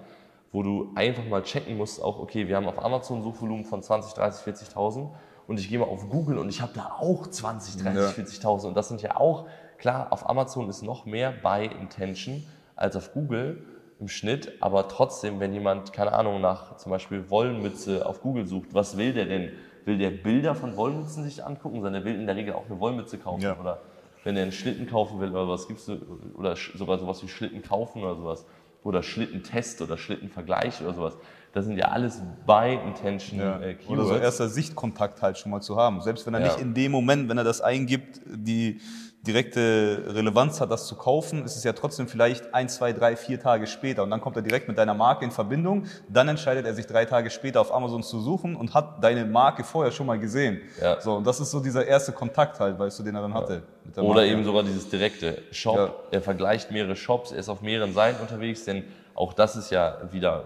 wo 0.52 0.64
du 0.64 0.92
einfach 0.96 1.24
mal 1.26 1.44
checken 1.44 1.78
musst, 1.78 2.02
auch 2.02 2.18
okay, 2.18 2.48
wir 2.48 2.56
haben 2.56 2.68
auf 2.68 2.84
Amazon 2.84 3.22
Suchvolumen 3.22 3.66
von 3.66 3.84
20, 3.84 4.14
30, 4.14 4.74
40.000 4.74 5.12
und 5.46 5.60
ich 5.60 5.70
gehe 5.70 5.78
mal 5.78 5.86
auf 5.86 6.10
Google 6.10 6.40
und 6.40 6.50
ich 6.50 6.60
habe 6.60 6.72
da 6.74 6.98
auch 7.00 7.28
20, 7.28 7.84
30, 7.84 8.18
ja. 8.42 8.50
40.000 8.50 8.68
und 8.70 8.76
das 8.76 8.88
sind 8.88 9.04
ja 9.04 9.16
auch, 9.16 9.46
klar, 9.78 10.12
auf 10.12 10.28
Amazon 10.28 10.70
ist 10.70 10.82
noch 10.82 11.06
mehr 11.06 11.32
Buy 11.32 11.68
Intention 11.68 12.44
als 12.76 12.96
auf 12.96 13.14
Google 13.14 13.64
im 14.00 14.08
Schnitt, 14.08 14.54
aber 14.60 14.88
trotzdem, 14.88 15.40
wenn 15.40 15.54
jemand, 15.54 15.94
keine 15.94 16.14
Ahnung, 16.14 16.42
nach 16.42 16.78
zum 16.78 16.92
Beispiel 16.92 17.30
Wollmütze 17.30 18.08
auf 18.08 18.22
Google 18.22 18.48
sucht, 18.48 18.74
was 18.74 18.98
will 18.98 19.14
der 19.14 19.28
denn? 19.28 19.52
Will 19.86 19.98
der 19.98 20.12
Bilder 20.12 20.56
von 20.56 20.76
Wollmützen 20.78 21.24
sich 21.24 21.44
angucken, 21.44 21.82
sondern 21.82 22.04
der 22.04 22.06
will 22.06 22.20
in 22.20 22.26
der 22.26 22.36
Regel 22.36 22.54
auch 22.54 22.66
eine 22.70 22.80
Wollmütze 22.80 23.18
kaufen 23.18 23.42
ja. 23.42 23.58
oder 23.60 23.80
wenn 24.24 24.36
er 24.36 24.44
einen 24.44 24.52
Schlitten 24.52 24.88
kaufen 24.88 25.20
will 25.20 25.32
oder 25.32 25.48
was 25.48 25.68
gibst 25.68 25.88
du, 25.88 25.98
oder 26.38 26.56
sogar 26.76 27.00
sowas 27.00 27.24
wie 27.24 27.28
Schlitten 27.28 27.62
kaufen 27.64 28.04
oder 28.04 28.16
sowas, 28.16 28.46
oder 28.84 29.04
Schlittentest 29.04 29.82
oder 29.82 29.98
Schlittenvergleich 29.98 30.82
oder 30.82 30.94
sowas. 30.94 31.18
Das 31.54 31.66
sind 31.66 31.78
ja 31.78 31.90
alles 31.90 32.22
by 32.48 32.80
intention 32.88 33.40
ja. 33.40 33.60
äh, 33.60 33.76
Keywords. 33.76 33.90
Oder 33.90 34.06
so 34.06 34.16
erster 34.16 34.50
Sichtkontakt 34.50 35.22
halt 35.22 35.38
schon 35.38 35.52
mal 35.52 35.62
zu 35.62 35.76
haben. 35.76 36.02
Selbst 36.02 36.26
wenn 36.26 36.34
er 36.34 36.40
ja. 36.40 36.48
nicht 36.48 36.60
in 36.60 36.74
dem 36.74 36.92
Moment, 36.92 37.30
wenn 37.30 37.38
er 37.38 37.44
das 37.44 37.62
eingibt, 37.62 38.22
die 38.26 38.80
direkte 39.26 40.04
Relevanz 40.08 40.62
hat, 40.62 40.72
das 40.72 40.88
zu 40.88 40.96
kaufen, 40.96 41.46
ist 41.46 41.56
es 41.56 41.64
ja 41.64 41.74
trotzdem 41.74 42.08
vielleicht 42.08 42.54
ein, 42.54 42.70
zwei, 42.70 42.92
drei, 42.92 43.16
vier 43.16 43.40
Tage 43.40 43.68
später. 43.68 44.04
Und 44.04 44.10
dann 44.10 44.20
kommt 44.20 44.36
er 44.36 44.42
direkt 44.42 44.68
mit 44.68 44.78
deiner 44.78 44.96
Marke 44.96 45.26
in 45.26 45.32
Verbindung. 45.32 45.86
Dann 46.10 46.28
entscheidet 46.28 46.66
er 46.66 46.74
sich 46.74 46.88
drei 46.88 47.06
Tage 47.06 47.30
später 47.30 47.62
auf 47.62 47.74
Amazon 47.74 48.02
zu 48.02 48.20
suchen 48.20 48.56
und 48.56 48.74
hat 48.74 49.04
deine 49.04 49.26
Marke 49.26 49.64
vorher 49.64 49.92
schon 49.92 50.08
mal 50.08 50.18
gesehen. 50.18 50.62
Ja. 50.82 51.00
So, 51.00 51.16
und 51.18 51.28
das 51.28 51.40
ist 51.40 51.52
so 51.52 51.60
dieser 51.60 51.86
erste 51.86 52.12
Kontakt 52.12 52.60
halt, 52.60 52.80
weißt 52.80 52.98
du, 52.98 53.04
den 53.04 53.16
er 53.16 53.22
dann 53.22 53.34
hatte. 53.34 53.62
Oder 53.96 54.04
Marke. 54.04 54.28
eben 54.28 54.44
sogar 54.44 54.64
dieses 54.64 54.90
direkte 54.90 55.42
Shop. 55.52 55.76
Ja. 55.76 55.94
Er 56.10 56.22
vergleicht 56.22 56.72
mehrere 56.72 56.96
Shops, 56.96 57.32
er 57.32 57.40
ist 57.40 57.50
auf 57.50 57.62
mehreren 57.62 57.94
Seiten 57.94 58.22
unterwegs, 58.22 58.66
denn 58.66 58.86
auch 59.14 59.34
das 59.34 59.56
ist 59.56 59.70
ja 59.70 59.98
wieder, 60.12 60.46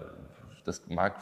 das 0.64 0.82
mag 0.88 1.14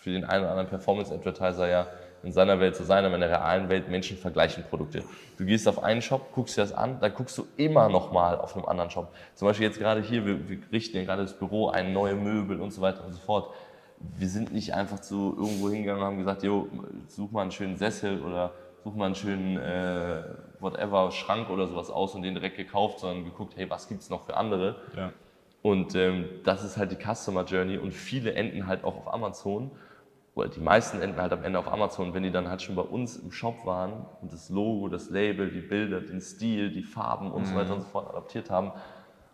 für 0.00 0.10
den 0.10 0.24
einen 0.24 0.42
oder 0.42 0.50
anderen 0.50 0.68
Performance-Advertiser 0.68 1.68
ja 1.68 1.86
in 2.22 2.32
seiner 2.32 2.60
Welt 2.60 2.76
zu 2.76 2.84
sein, 2.84 3.04
aber 3.04 3.14
in 3.14 3.20
der 3.20 3.30
realen 3.30 3.68
Welt 3.68 3.88
Menschen 3.88 4.16
vergleichen 4.16 4.64
Produkte. 4.64 5.04
Du 5.38 5.44
gehst 5.44 5.66
auf 5.68 5.82
einen 5.82 6.02
Shop, 6.02 6.32
guckst 6.34 6.56
dir 6.56 6.62
das 6.62 6.72
an, 6.72 6.98
dann 7.00 7.14
guckst 7.14 7.36
du 7.38 7.46
immer 7.56 7.88
noch 7.88 8.12
mal 8.12 8.38
auf 8.38 8.56
einem 8.56 8.66
anderen 8.66 8.90
Shop. 8.90 9.12
Zum 9.34 9.48
Beispiel 9.48 9.66
jetzt 9.66 9.78
gerade 9.78 10.02
hier, 10.02 10.26
wir, 10.26 10.48
wir 10.48 10.58
richten 10.72 10.96
ja 10.96 11.04
gerade 11.04 11.22
das 11.22 11.38
Büro 11.38 11.68
ein, 11.68 11.92
neue 11.92 12.14
Möbel 12.14 12.60
und 12.60 12.72
so 12.72 12.82
weiter 12.82 13.04
und 13.04 13.12
so 13.12 13.20
fort. 13.20 13.54
Wir 13.98 14.28
sind 14.28 14.52
nicht 14.52 14.74
einfach 14.74 15.02
so 15.02 15.34
irgendwo 15.36 15.70
hingegangen 15.70 16.02
und 16.02 16.06
haben 16.06 16.18
gesagt, 16.18 16.42
jo, 16.42 16.68
such 17.06 17.30
mal 17.30 17.42
einen 17.42 17.50
schönen 17.50 17.76
Sessel 17.76 18.22
oder 18.22 18.52
such 18.84 18.94
mal 18.94 19.06
einen 19.06 19.14
schönen 19.14 19.58
äh, 19.58 20.22
whatever 20.58 21.10
Schrank 21.10 21.50
oder 21.50 21.66
sowas 21.66 21.90
aus 21.90 22.14
und 22.14 22.22
den 22.22 22.34
direkt 22.34 22.56
gekauft, 22.56 23.00
sondern 23.00 23.24
geguckt, 23.24 23.54
hey, 23.56 23.68
was 23.68 23.88
gibt's 23.88 24.10
noch 24.10 24.24
für 24.24 24.36
andere? 24.36 24.76
Ja. 24.96 25.12
Und 25.62 25.94
ähm, 25.94 26.24
das 26.44 26.64
ist 26.64 26.78
halt 26.78 26.90
die 26.90 26.96
Customer 26.96 27.44
Journey 27.44 27.76
und 27.76 27.92
viele 27.92 28.32
enden 28.32 28.66
halt 28.66 28.84
auch 28.84 28.96
auf 28.96 29.12
Amazon 29.12 29.70
oder 30.34 30.48
die 30.48 30.60
meisten 30.60 31.00
enden 31.00 31.20
halt 31.20 31.32
am 31.32 31.44
Ende 31.44 31.58
auf 31.58 31.70
Amazon, 31.70 32.14
wenn 32.14 32.22
die 32.22 32.30
dann 32.30 32.48
halt 32.48 32.62
schon 32.62 32.76
bei 32.76 32.82
uns 32.82 33.16
im 33.16 33.32
Shop 33.32 33.66
waren 33.66 34.06
und 34.22 34.32
das 34.32 34.48
Logo, 34.48 34.88
das 34.88 35.10
Label, 35.10 35.50
die 35.50 35.60
Bilder, 35.60 36.00
den 36.00 36.20
Stil, 36.20 36.70
die 36.70 36.82
Farben 36.82 37.30
und 37.30 37.42
mhm. 37.42 37.46
so 37.46 37.54
weiter 37.56 37.74
und 37.74 37.80
so 37.80 37.86
fort 37.88 38.08
adaptiert 38.08 38.50
haben 38.50 38.72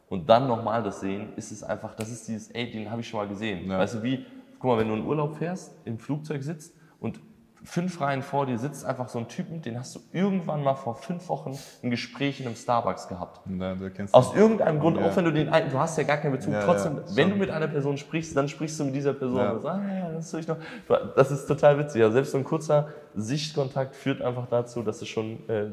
und 0.08 0.28
dann 0.28 0.46
nochmal 0.46 0.82
das 0.82 1.00
sehen, 1.00 1.32
ist 1.36 1.50
es 1.50 1.62
einfach, 1.62 1.94
das 1.94 2.10
ist 2.10 2.28
dieses, 2.28 2.50
ey, 2.50 2.70
den 2.70 2.90
habe 2.90 3.00
ich 3.00 3.08
schon 3.08 3.20
mal 3.20 3.28
gesehen. 3.28 3.68
Ja. 3.68 3.78
Weißt 3.78 3.96
du, 3.96 4.02
wie, 4.02 4.24
guck 4.58 4.70
mal, 4.70 4.78
wenn 4.78 4.88
du 4.88 4.94
in 4.94 5.04
Urlaub 5.04 5.36
fährst, 5.36 5.74
im 5.84 5.98
Flugzeug 5.98 6.42
sitzt 6.42 6.74
und 7.00 7.20
fünf 7.66 8.00
Reihen 8.00 8.22
vor 8.22 8.46
dir 8.46 8.58
sitzt 8.58 8.84
einfach 8.84 9.08
so 9.08 9.18
ein 9.18 9.26
Typen, 9.28 9.60
den 9.60 9.78
hast 9.78 9.96
du 9.96 10.00
irgendwann 10.12 10.62
mal 10.62 10.76
vor 10.76 10.94
fünf 10.94 11.28
Wochen 11.28 11.58
ein 11.82 11.90
Gespräch 11.90 12.40
in 12.40 12.46
einem 12.46 12.54
Starbucks 12.54 13.08
gehabt. 13.08 13.40
Ja, 13.58 13.76
Aus 14.12 14.34
irgendeinem 14.36 14.78
Grund, 14.78 14.98
ja. 14.98 15.06
auch 15.06 15.16
wenn 15.16 15.24
du 15.24 15.32
den 15.32 15.48
alten, 15.48 15.70
du 15.70 15.78
hast 15.78 15.98
ja 15.98 16.04
gar 16.04 16.18
keinen 16.18 16.32
Bezug, 16.32 16.52
ja, 16.52 16.62
trotzdem, 16.62 17.00
wenn 17.14 17.30
du 17.30 17.36
mit 17.36 17.50
einer 17.50 17.66
Person 17.66 17.96
sprichst, 17.96 18.36
dann 18.36 18.48
sprichst 18.48 18.78
du 18.78 18.84
mit 18.84 18.94
dieser 18.94 19.14
Person. 19.14 19.38
Ja. 19.38 19.50
Und 19.50 19.66
ah, 19.66 19.80
ja, 19.82 20.05
das, 20.16 21.30
ist 21.30 21.46
total 21.46 21.78
witzig. 21.78 22.00
Ja, 22.00 22.10
selbst 22.10 22.32
so 22.32 22.38
ein 22.38 22.44
kurzer 22.44 22.88
Sichtkontakt 23.16 23.96
führt 23.96 24.20
einfach 24.20 24.46
dazu, 24.48 24.82
dass 24.82 25.00
es 25.00 25.08
schon 25.08 25.48
äh, 25.48 25.66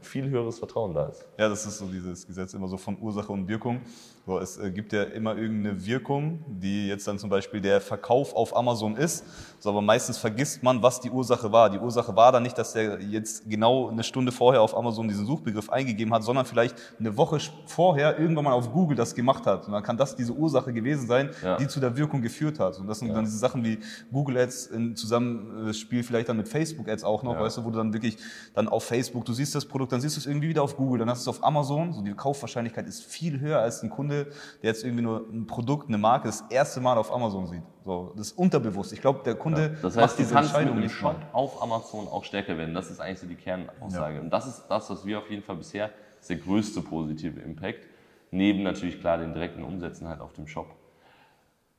viel 0.00 0.28
höheres 0.28 0.58
Vertrauen 0.58 0.94
da 0.94 1.06
ist. 1.06 1.24
Ja, 1.38 1.48
das 1.48 1.64
ist 1.64 1.78
so 1.78 1.86
dieses 1.86 2.26
Gesetz 2.26 2.54
immer 2.54 2.68
so 2.68 2.76
von 2.76 2.98
Ursache 3.00 3.32
und 3.32 3.48
Wirkung. 3.48 3.80
So, 4.28 4.38
es 4.38 4.58
äh, 4.58 4.70
gibt 4.70 4.92
ja 4.92 5.04
immer 5.04 5.38
irgendeine 5.38 5.86
Wirkung, 5.86 6.44
die 6.46 6.88
jetzt 6.88 7.08
dann 7.08 7.18
zum 7.18 7.30
Beispiel 7.30 7.62
der 7.62 7.80
Verkauf 7.80 8.34
auf 8.34 8.54
Amazon 8.54 8.94
ist. 8.94 9.24
So, 9.58 9.70
aber 9.70 9.80
meistens 9.80 10.18
vergisst 10.18 10.62
man, 10.62 10.82
was 10.82 11.00
die 11.00 11.10
Ursache 11.10 11.50
war. 11.50 11.70
Die 11.70 11.78
Ursache 11.78 12.14
war 12.14 12.30
dann 12.30 12.42
nicht, 12.42 12.58
dass 12.58 12.74
er 12.74 13.00
jetzt 13.00 13.48
genau 13.48 13.88
eine 13.88 14.02
Stunde 14.02 14.30
vorher 14.30 14.60
auf 14.60 14.76
Amazon 14.76 15.08
diesen 15.08 15.24
Suchbegriff 15.24 15.70
eingegeben 15.70 16.12
hat, 16.12 16.24
sondern 16.24 16.44
vielleicht 16.44 16.76
eine 16.98 17.16
Woche 17.16 17.38
vorher 17.64 18.18
irgendwann 18.18 18.44
mal 18.44 18.52
auf 18.52 18.70
Google 18.70 18.96
das 18.96 19.14
gemacht 19.14 19.46
hat. 19.46 19.66
Und 19.66 19.72
dann 19.72 19.82
kann 19.82 19.96
das 19.96 20.14
diese 20.14 20.32
Ursache 20.32 20.74
gewesen 20.74 21.06
sein, 21.06 21.30
ja. 21.42 21.56
die 21.56 21.66
zu 21.66 21.80
der 21.80 21.96
Wirkung 21.96 22.20
geführt 22.20 22.58
hat. 22.58 22.78
Und 22.78 22.86
das 22.86 22.98
sind 22.98 23.08
ja. 23.08 23.14
dann 23.14 23.24
diese 23.24 23.38
Sachen 23.38 23.64
wie 23.64 23.78
Google 24.12 24.36
Ads 24.36 24.66
in 24.66 24.94
Zusammenspiel 24.94 26.02
vielleicht 26.02 26.28
dann 26.28 26.36
mit 26.36 26.48
Facebook 26.48 26.87
Ads 26.88 27.04
auch 27.04 27.22
noch, 27.22 27.34
ja. 27.34 27.40
weißt 27.40 27.58
du, 27.58 27.64
wo 27.64 27.70
du 27.70 27.78
dann 27.78 27.92
wirklich 27.92 28.16
dann 28.54 28.68
auf 28.68 28.84
Facebook, 28.84 29.24
du 29.24 29.32
siehst 29.32 29.54
das 29.54 29.66
Produkt, 29.66 29.92
dann 29.92 30.00
siehst 30.00 30.16
du 30.16 30.20
es 30.20 30.26
irgendwie 30.26 30.48
wieder 30.48 30.62
auf 30.62 30.76
Google, 30.76 30.98
dann 31.00 31.10
hast 31.10 31.26
du 31.26 31.30
es 31.30 31.36
auf 31.36 31.44
Amazon. 31.44 31.92
So 31.92 32.02
die 32.02 32.14
Kaufwahrscheinlichkeit 32.14 32.86
ist 32.86 33.04
viel 33.04 33.40
höher 33.40 33.60
als 33.60 33.82
ein 33.82 33.90
Kunde 33.90 34.28
der 34.62 34.70
jetzt 34.70 34.84
irgendwie 34.84 35.02
nur 35.02 35.26
ein 35.30 35.46
Produkt, 35.46 35.88
eine 35.88 35.98
Marke 35.98 36.28
das 36.28 36.44
erste 36.50 36.80
Mal 36.80 36.98
auf 36.98 37.12
Amazon 37.12 37.46
sieht. 37.46 37.62
So, 37.84 38.12
das 38.16 38.28
ist 38.28 38.38
unterbewusst. 38.38 38.92
Ich 38.92 39.00
glaube, 39.00 39.20
der 39.24 39.34
Kunde 39.34 39.62
ja, 39.62 39.68
das 39.68 39.96
heißt, 39.96 39.96
macht 39.96 40.18
diese 40.18 40.36
Entscheidung 40.36 40.80
dem 40.80 40.88
Shop 40.88 41.16
auf 41.32 41.62
Amazon 41.62 42.08
auch 42.08 42.24
stärker 42.24 42.56
werden. 42.56 42.74
Das 42.74 42.90
ist 42.90 43.00
eigentlich 43.00 43.20
so 43.20 43.26
die 43.26 43.36
Kernaussage. 43.36 44.16
Ja. 44.16 44.20
Und 44.20 44.30
das 44.30 44.46
ist 44.46 44.66
das, 44.68 44.90
was 44.90 45.06
wir 45.06 45.18
auf 45.18 45.30
jeden 45.30 45.42
Fall 45.42 45.56
bisher, 45.56 45.90
ist 46.20 46.30
der 46.30 46.36
größte 46.36 46.82
positive 46.82 47.40
Impact. 47.40 47.86
Neben 48.30 48.62
natürlich 48.62 49.00
klar 49.00 49.18
den 49.18 49.32
direkten 49.32 49.62
Umsätzen 49.62 50.08
halt 50.08 50.20
auf 50.20 50.32
dem 50.34 50.46
Shop. 50.46 50.66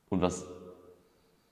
Und 0.08 0.20
was 0.20 0.44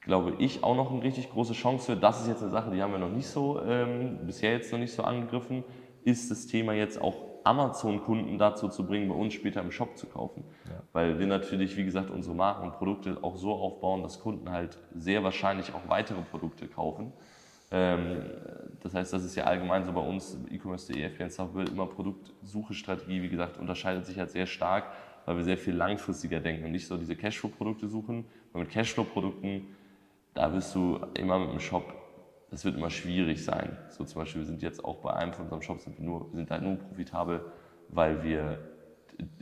glaube 0.09 0.33
ich 0.38 0.64
auch 0.64 0.75
noch 0.75 0.90
eine 0.90 1.03
richtig 1.03 1.31
große 1.31 1.53
Chance 1.53 1.94
das 1.97 2.23
ist 2.23 2.29
jetzt 2.29 2.42
eine 2.42 2.51
Sache, 2.51 2.71
die 2.71 2.83
haben 2.83 2.92
wir 2.92 2.99
noch 2.99 3.11
nicht 3.11 3.29
so, 3.29 3.62
ähm, 3.62 4.18
bisher 4.27 4.53
jetzt 4.53 4.73
noch 4.73 4.79
nicht 4.79 4.92
so 4.92 5.05
angegriffen, 5.05 5.62
ist 6.03 6.31
das 6.31 6.47
Thema 6.47 6.73
jetzt 6.73 7.01
auch 7.01 7.29
Amazon-Kunden 7.44 8.38
dazu 8.38 8.68
zu 8.68 8.87
bringen, 8.87 9.09
bei 9.09 9.14
uns 9.14 9.35
später 9.35 9.61
im 9.61 9.71
Shop 9.71 9.97
zu 9.97 10.07
kaufen. 10.07 10.44
Ja. 10.64 10.83
Weil 10.92 11.18
wir 11.18 11.27
natürlich, 11.27 11.77
wie 11.77 11.85
gesagt, 11.85 12.11
unsere 12.11 12.35
Marken 12.35 12.64
und 12.64 12.73
Produkte 12.73 13.18
auch 13.23 13.37
so 13.37 13.53
aufbauen, 13.53 14.03
dass 14.03 14.21
Kunden 14.21 14.51
halt 14.51 14.79
sehr 14.94 15.23
wahrscheinlich 15.25 15.75
auch 15.75 15.88
weitere 15.88 16.23
Produkte 16.23 16.66
kaufen. 16.66 17.12
Ähm, 17.71 18.23
das 18.83 18.94
heißt, 18.94 19.12
das 19.12 19.25
ist 19.25 19.35
ja 19.35 19.44
allgemein 19.44 19.85
so 19.85 19.92
bei 19.92 20.01
uns, 20.01 20.38
e-commerce.de, 20.51 21.09
FBN 21.11 21.55
World, 21.55 21.68
immer 21.68 21.87
Produktsuchestrategie, 21.87 23.23
wie 23.23 23.29
gesagt, 23.29 23.59
unterscheidet 23.59 24.07
sich 24.07 24.18
halt 24.18 24.31
sehr 24.31 24.47
stark, 24.47 24.85
weil 25.27 25.37
wir 25.37 25.44
sehr 25.44 25.59
viel 25.59 25.75
langfristiger 25.75 26.40
denken 26.40 26.64
und 26.64 26.73
nicht 26.73 26.87
so 26.87 26.97
diese 26.97 27.14
Cashflow-Produkte 27.14 27.88
suchen. 27.88 28.25
Weil 28.53 28.62
mit 28.62 28.71
Cashflow-Produkten, 28.71 29.66
da 30.38 30.53
wirst 30.53 30.74
du 30.74 31.01
immer 31.14 31.38
mit 31.38 31.53
dem 31.53 31.61
Shop 31.61 31.85
das 32.51 32.64
wird 32.64 32.77
immer 32.77 32.90
schwierig 32.90 33.44
sein. 33.44 33.77
So 33.90 34.05
zum 34.05 34.22
Beispiel, 34.22 34.42
wir 34.42 34.46
sind 34.46 34.62
jetzt 34.62 34.85
auch 34.85 34.96
bei 34.96 35.12
einem 35.12 35.33
von 35.33 35.44
unseren 35.44 35.62
Shops, 35.62 35.85
sind 35.85 35.98
wir, 35.98 36.05
nur, 36.05 36.29
sind 36.33 36.51
halt 36.51 36.62
nur 36.62 36.77
profitabel, 36.77 37.44
weil 37.88 38.22
wir 38.22 38.59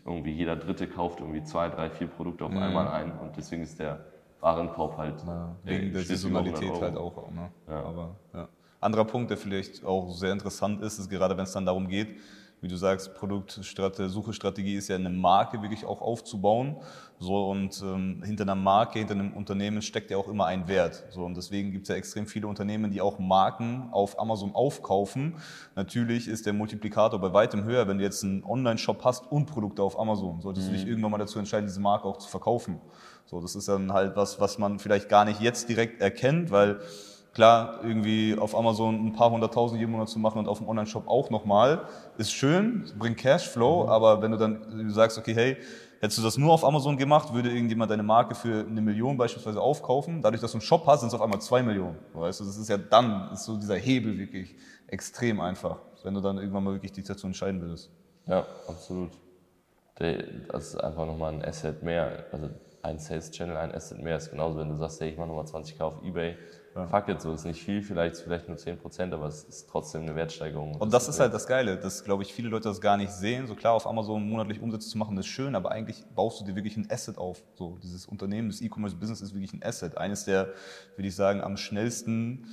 irgendwie 0.04 0.32
jeder 0.32 0.56
Dritte 0.56 0.88
kauft 0.88 1.20
irgendwie 1.20 1.42
zwei, 1.44 1.68
drei, 1.68 1.90
vier 1.90 2.06
Produkte 2.08 2.44
auf 2.44 2.50
mhm. 2.50 2.58
einmal 2.58 2.88
ein 2.88 3.16
und 3.18 3.36
deswegen 3.36 3.62
ist 3.62 3.78
der 3.78 4.04
Warenkorb 4.40 4.96
halt. 4.96 5.22
Ja, 5.24 5.54
wegen 5.64 5.92
der 5.92 6.02
Saisonalität 6.02 6.80
halt 6.80 6.96
auch. 6.96 7.30
Ne? 7.30 7.50
Ja. 7.68 7.84
Aber, 7.84 8.16
ja. 8.34 8.48
Anderer 8.80 9.04
Punkt, 9.04 9.30
der 9.30 9.36
vielleicht 9.36 9.84
auch 9.84 10.10
sehr 10.10 10.32
interessant 10.32 10.82
ist, 10.82 10.98
ist 10.98 11.08
gerade 11.08 11.36
wenn 11.36 11.44
es 11.44 11.52
dann 11.52 11.66
darum 11.66 11.88
geht, 11.88 12.18
wie 12.66 12.68
du 12.68 12.76
sagst, 12.76 13.14
Produktstrategie, 13.14 14.08
Suchestrategie 14.08 14.74
ist 14.74 14.88
ja 14.88 14.96
eine 14.96 15.08
Marke 15.08 15.62
wirklich 15.62 15.84
auch 15.84 16.00
aufzubauen. 16.00 16.74
So 17.20 17.48
und 17.48 17.80
ähm, 17.80 18.24
hinter 18.24 18.42
einer 18.42 18.56
Marke, 18.56 18.98
hinter 18.98 19.14
einem 19.14 19.34
Unternehmen 19.34 19.82
steckt 19.82 20.10
ja 20.10 20.16
auch 20.16 20.26
immer 20.26 20.46
ein 20.46 20.66
Wert. 20.66 21.04
So 21.10 21.24
und 21.24 21.36
deswegen 21.36 21.70
gibt 21.70 21.84
es 21.84 21.90
ja 21.90 21.94
extrem 21.94 22.26
viele 22.26 22.48
Unternehmen, 22.48 22.90
die 22.90 23.00
auch 23.00 23.20
Marken 23.20 23.88
auf 23.92 24.18
Amazon 24.18 24.52
aufkaufen. 24.52 25.36
Natürlich 25.76 26.26
ist 26.26 26.44
der 26.44 26.54
Multiplikator 26.54 27.20
bei 27.20 27.32
weitem 27.32 27.62
höher, 27.62 27.86
wenn 27.86 27.98
du 27.98 28.04
jetzt 28.04 28.24
einen 28.24 28.42
Online-Shop 28.42 29.04
hast 29.04 29.30
und 29.30 29.46
Produkte 29.46 29.84
auf 29.84 29.96
Amazon. 29.96 30.40
Solltest 30.40 30.66
mhm. 30.66 30.70
du 30.72 30.76
dich 30.76 30.84
mhm. 30.84 30.90
irgendwann 30.90 31.12
mal 31.12 31.18
dazu 31.18 31.38
entscheiden, 31.38 31.66
diese 31.66 31.80
Marke 31.80 32.08
auch 32.08 32.18
zu 32.18 32.28
verkaufen. 32.28 32.80
So, 33.26 33.40
das 33.40 33.54
ist 33.54 33.68
dann 33.68 33.92
halt 33.92 34.16
was, 34.16 34.40
was 34.40 34.58
man 34.58 34.80
vielleicht 34.80 35.08
gar 35.08 35.24
nicht 35.24 35.40
jetzt 35.40 35.68
direkt 35.68 36.00
erkennt, 36.00 36.50
weil 36.50 36.80
Klar, 37.36 37.80
irgendwie 37.82 38.34
auf 38.38 38.56
Amazon 38.56 39.08
ein 39.08 39.12
paar 39.12 39.30
hunderttausend 39.30 39.78
jeden 39.78 39.92
Monat 39.92 40.08
zu 40.08 40.18
machen 40.18 40.38
und 40.38 40.48
auf 40.48 40.56
dem 40.56 40.70
Online-Shop 40.70 41.06
auch 41.06 41.28
nochmal, 41.28 41.82
ist 42.16 42.32
schön, 42.32 42.90
bringt 42.98 43.18
Cashflow, 43.18 43.82
mhm. 43.84 43.90
aber 43.90 44.22
wenn 44.22 44.30
du 44.30 44.38
dann 44.38 44.88
sagst, 44.88 45.18
okay, 45.18 45.34
hey, 45.34 45.56
hättest 46.00 46.16
du 46.16 46.22
das 46.22 46.38
nur 46.38 46.50
auf 46.50 46.64
Amazon 46.64 46.96
gemacht, 46.96 47.34
würde 47.34 47.50
irgendjemand 47.50 47.90
deine 47.90 48.02
Marke 48.02 48.34
für 48.34 48.64
eine 48.66 48.80
Million 48.80 49.18
beispielsweise 49.18 49.60
aufkaufen. 49.60 50.22
Dadurch, 50.22 50.40
dass 50.40 50.52
du 50.52 50.56
einen 50.56 50.62
Shop 50.62 50.86
hast, 50.86 51.00
sind 51.00 51.08
es 51.08 51.14
auf 51.14 51.20
einmal 51.20 51.42
zwei 51.42 51.62
Millionen. 51.62 51.98
Weißt 52.14 52.40
du, 52.40 52.44
das 52.46 52.56
ist 52.56 52.70
ja 52.70 52.78
dann, 52.78 53.30
ist 53.34 53.44
so 53.44 53.58
dieser 53.58 53.76
Hebel 53.76 54.16
wirklich 54.16 54.54
extrem 54.86 55.38
einfach, 55.38 55.80
wenn 56.04 56.14
du 56.14 56.22
dann 56.22 56.38
irgendwann 56.38 56.64
mal 56.64 56.72
wirklich 56.72 56.92
dich 56.92 57.04
dazu 57.04 57.26
entscheiden 57.26 57.60
würdest. 57.60 57.90
Ja, 58.24 58.46
absolut. 58.66 59.10
Das 59.96 60.68
ist 60.68 60.76
einfach 60.76 61.04
nochmal 61.04 61.34
ein 61.34 61.44
Asset 61.44 61.82
mehr. 61.82 62.24
Also 62.32 62.48
ein 62.80 62.98
Sales 62.98 63.30
Channel, 63.30 63.58
ein 63.58 63.74
Asset 63.74 64.02
mehr 64.02 64.16
ist 64.16 64.30
genauso, 64.30 64.58
wenn 64.58 64.70
du 64.70 64.76
sagst, 64.76 65.02
hey, 65.02 65.10
ich 65.10 65.18
mache 65.18 65.28
nochmal 65.28 65.44
20k 65.44 65.82
auf 65.82 66.02
Ebay 66.02 66.34
ja. 66.76 66.86
Fuck 66.86 67.08
it, 67.08 67.20
so 67.20 67.32
ist 67.32 67.44
nicht 67.44 67.62
viel, 67.62 67.82
vielleicht, 67.82 68.16
vielleicht 68.16 68.48
nur 68.48 68.56
10 68.56 68.78
Prozent, 68.78 69.14
aber 69.14 69.26
es 69.26 69.44
ist 69.44 69.68
trotzdem 69.68 70.02
eine 70.02 70.14
Wertsteigerung. 70.14 70.74
Und 70.74 70.92
das, 70.92 71.06
das 71.06 71.14
ist 71.14 71.20
halt 71.20 71.32
das 71.32 71.46
Geile, 71.46 71.76
dass, 71.76 72.04
glaube 72.04 72.22
ich, 72.22 72.34
viele 72.34 72.48
Leute 72.48 72.68
das 72.68 72.80
gar 72.80 72.96
nicht 72.96 73.10
sehen. 73.10 73.46
So 73.46 73.54
klar, 73.54 73.72
auf 73.72 73.86
Amazon 73.86 74.28
monatlich 74.28 74.60
Umsätze 74.60 74.88
zu 74.88 74.98
machen, 74.98 75.16
ist 75.16 75.26
schön, 75.26 75.54
aber 75.54 75.70
eigentlich 75.70 76.04
baust 76.14 76.40
du 76.40 76.44
dir 76.44 76.54
wirklich 76.54 76.76
ein 76.76 76.88
Asset 76.90 77.18
auf. 77.18 77.42
So, 77.54 77.78
dieses 77.82 78.06
Unternehmen, 78.06 78.48
das 78.48 78.60
E-Commerce-Business 78.60 79.20
ist 79.20 79.34
wirklich 79.34 79.52
ein 79.52 79.62
Asset. 79.62 79.96
Eines 79.96 80.24
der, 80.24 80.48
würde 80.96 81.08
ich 81.08 81.16
sagen, 81.16 81.40
am 81.40 81.56
schnellsten 81.56 82.46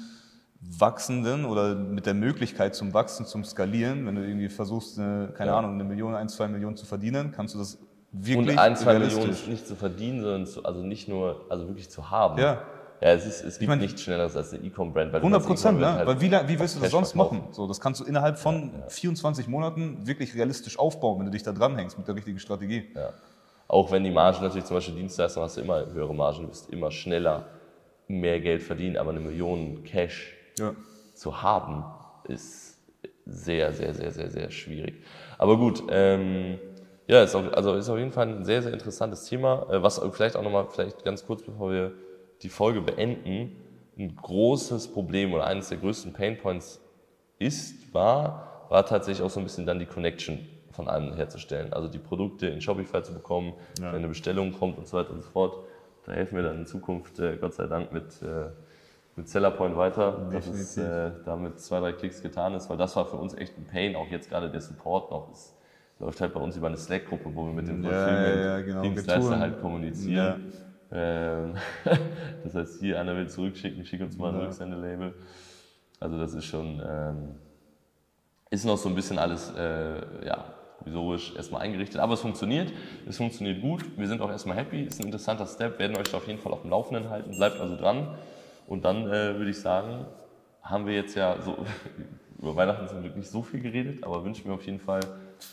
wachsenden 0.61 1.45
oder 1.45 1.75
mit 1.75 2.05
der 2.05 2.13
Möglichkeit 2.13 2.75
zum 2.75 2.93
Wachsen, 2.93 3.25
zum 3.25 3.43
Skalieren. 3.43 4.05
Wenn 4.05 4.15
du 4.15 4.25
irgendwie 4.25 4.49
versuchst, 4.49 4.97
eine, 4.97 5.33
keine 5.35 5.51
ja. 5.51 5.57
Ahnung, 5.57 5.73
eine 5.73 5.83
Million, 5.83 6.15
ein, 6.15 6.29
zwei 6.29 6.47
Millionen 6.47 6.77
zu 6.77 6.85
verdienen, 6.85 7.31
kannst 7.31 7.53
du 7.53 7.59
das 7.59 7.77
wirklich 8.11 8.49
Und 8.49 8.57
ein, 8.57 8.75
zwei 8.75 8.99
Millionen 8.99 9.35
nicht 9.47 9.67
zu 9.67 9.75
verdienen, 9.75 10.21
sondern 10.21 10.45
zu, 10.45 10.63
also 10.63 10.81
nicht 10.81 11.07
nur, 11.07 11.45
also 11.49 11.67
wirklich 11.67 11.89
zu 11.89 12.09
haben. 12.09 12.39
Ja. 12.39 12.61
Ja, 13.03 13.09
es, 13.09 13.25
ist, 13.25 13.43
es 13.43 13.53
gibt 13.55 13.63
ich 13.63 13.67
mein, 13.67 13.79
nichts 13.79 14.01
Schnelleres 14.01 14.37
als 14.37 14.53
eine 14.53 14.63
E-Com-Brand. 14.63 15.13
100 15.13 15.45
Prozent, 15.45 15.77
ne? 15.77 15.91
Halt 15.91 16.07
weil 16.07 16.21
wie, 16.21 16.31
wie 16.31 16.57
willst 16.57 16.77
du 16.77 16.79
das 16.79 16.91
sonst 16.91 17.11
verkaufen. 17.11 17.39
machen? 17.39 17.53
So, 17.53 17.67
das 17.67 17.81
kannst 17.81 17.99
du 17.99 18.05
innerhalb 18.05 18.37
von 18.37 18.71
ja, 18.73 18.79
ja. 18.79 18.89
24 18.89 19.49
Monaten 19.49 20.07
wirklich 20.07 20.33
realistisch 20.35 20.79
aufbauen, 20.79 21.19
wenn 21.19 21.25
du 21.25 21.31
dich 21.33 21.43
da 21.43 21.51
dranhängst 21.51 21.97
mit 21.97 22.07
der 22.07 22.15
richtigen 22.15 22.39
Strategie. 22.39 22.93
Ja. 22.95 23.09
Auch 23.67 23.91
wenn 23.91 24.05
die 24.05 24.09
Margen 24.09 24.41
natürlich 24.41 24.63
zum 24.63 24.77
Beispiel 24.77 24.95
Dienstleistung 24.95 25.43
hast 25.43 25.57
du 25.57 25.61
immer 25.61 25.85
höhere 25.87 26.15
Margen, 26.15 26.43
du 26.43 26.47
wirst 26.47 26.69
immer 26.69 26.91
schneller 26.91 27.47
mehr 28.07 28.39
Geld 28.39 28.63
verdienen, 28.63 28.95
aber 28.95 29.09
eine 29.09 29.19
Million 29.19 29.83
Cash 29.83 30.37
zu 31.13 31.41
haben, 31.41 31.83
ist 32.29 32.79
sehr, 33.25 33.73
sehr, 33.73 33.93
sehr, 33.93 34.11
sehr, 34.11 34.29
sehr 34.29 34.49
schwierig. 34.49 35.03
Aber 35.37 35.57
gut, 35.57 35.83
ähm, 35.89 36.57
ja, 37.07 37.21
ist, 37.21 37.35
auch, 37.35 37.51
also 37.51 37.73
ist 37.73 37.89
auf 37.89 37.97
jeden 37.97 38.13
Fall 38.13 38.29
ein 38.29 38.45
sehr, 38.45 38.61
sehr 38.61 38.71
interessantes 38.71 39.25
Thema, 39.25 39.67
äh, 39.69 39.83
was 39.83 40.01
vielleicht 40.13 40.37
auch 40.37 40.43
nochmal, 40.43 40.67
vielleicht 40.69 41.03
ganz 41.03 41.25
kurz, 41.25 41.43
bevor 41.43 41.69
wir 41.69 41.91
die 42.43 42.49
Folge 42.49 42.81
beenden, 42.81 43.55
ein 43.97 44.15
großes 44.15 44.89
Problem 44.89 45.33
oder 45.33 45.45
eines 45.45 45.69
der 45.69 45.77
größten 45.77 46.13
Painpoints 46.13 46.81
ist, 47.39 47.93
war, 47.93 48.65
war 48.69 48.85
tatsächlich 48.85 49.23
auch 49.23 49.29
so 49.29 49.39
ein 49.39 49.43
bisschen 49.43 49.65
dann 49.65 49.79
die 49.79 49.85
Connection 49.85 50.39
von 50.71 50.87
allen 50.87 51.13
herzustellen. 51.13 51.71
Also 51.73 51.87
die 51.87 51.99
Produkte 51.99 52.47
in 52.47 52.59
Shopify 52.59 53.03
zu 53.03 53.13
bekommen, 53.13 53.53
ja. 53.79 53.91
wenn 53.91 53.99
eine 53.99 54.07
Bestellung 54.07 54.51
kommt 54.51 54.77
und 54.77 54.87
so 54.87 54.97
weiter 54.97 55.11
und 55.11 55.21
so 55.21 55.29
fort. 55.29 55.57
Da 56.05 56.13
helfen 56.13 56.35
wir 56.35 56.43
dann 56.43 56.57
in 56.57 56.65
Zukunft, 56.65 57.19
äh, 57.19 57.37
Gott 57.37 57.53
sei 57.53 57.67
Dank, 57.67 57.93
mit, 57.93 58.21
äh, 58.21 58.49
mit 59.15 59.29
Sellerpoint 59.29 59.77
weiter, 59.77 60.27
dass 60.31 60.47
es 60.47 60.75
äh, 60.77 61.11
damit 61.23 61.59
zwei, 61.59 61.79
drei 61.79 61.93
Klicks 61.93 62.21
getan 62.21 62.55
ist, 62.55 62.69
weil 62.69 62.77
das 62.77 62.95
war 62.95 63.05
für 63.05 63.17
uns 63.17 63.35
echt 63.35 63.57
ein 63.57 63.65
Pain, 63.65 63.95
auch 63.95 64.07
jetzt 64.07 64.29
gerade 64.29 64.49
der 64.49 64.59
Support 64.59 65.11
noch. 65.11 65.31
Es 65.31 65.55
läuft 65.99 66.19
halt 66.19 66.33
bei 66.33 66.41
uns 66.41 66.57
über 66.57 66.67
eine 66.67 66.77
Slack-Gruppe, 66.77 67.29
wo 67.33 67.45
wir 67.45 67.53
mit 67.53 67.67
dem 67.67 67.83
Fulfillment-Dienstleister 67.83 69.21
ja, 69.21 69.27
ja, 69.27 69.39
genau. 69.39 69.39
halt 69.39 69.61
kommunizieren. 69.61 70.51
Ähm, 70.93 71.55
das 72.43 72.53
heißt, 72.53 72.79
hier 72.79 72.99
einer 72.99 73.15
will 73.15 73.27
zurückschicken, 73.27 73.83
schick 73.85 74.01
uns 74.01 74.17
mal 74.17 74.29
ein 74.29 74.39
ja. 74.39 74.45
Rücksendelabel. 74.45 75.13
Also 75.99 76.19
das 76.19 76.33
ist 76.33 76.45
schon, 76.45 76.81
ähm, 76.85 77.35
ist 78.49 78.65
noch 78.65 78.77
so 78.77 78.89
ein 78.89 78.95
bisschen 78.95 79.17
alles, 79.17 79.51
äh, 79.57 80.25
ja, 80.25 80.53
provisorisch 80.77 81.35
erstmal 81.35 81.61
eingerichtet, 81.61 81.99
aber 81.99 82.13
es 82.13 82.19
funktioniert, 82.19 82.71
es 83.07 83.17
funktioniert 83.17 83.61
gut, 83.61 83.97
wir 83.97 84.07
sind 84.07 84.21
auch 84.21 84.29
erstmal 84.29 84.57
happy, 84.57 84.83
ist 84.83 84.99
ein 84.99 85.05
interessanter 85.05 85.47
Step, 85.47 85.79
werden 85.79 85.97
euch 85.97 86.13
auf 86.13 86.27
jeden 86.27 86.39
Fall 86.39 86.51
auf 86.51 86.61
dem 86.61 86.69
Laufenden 86.69 87.09
halten, 87.09 87.31
bleibt 87.31 87.59
also 87.59 87.75
dran. 87.75 88.15
Und 88.67 88.85
dann 88.85 89.07
äh, 89.07 89.37
würde 89.37 89.49
ich 89.49 89.59
sagen, 89.59 90.05
haben 90.61 90.85
wir 90.85 90.93
jetzt 90.93 91.15
ja 91.15 91.41
so, 91.41 91.57
über 92.37 92.55
Weihnachten 92.55 92.87
zum 92.87 93.01
Glück 93.01 93.15
nicht 93.15 93.29
so 93.29 93.41
viel 93.41 93.61
geredet, 93.61 94.03
aber 94.03 94.23
wünschen 94.23 94.45
wir 94.45 94.53
auf 94.53 94.65
jeden 94.65 94.79
Fall 94.79 95.01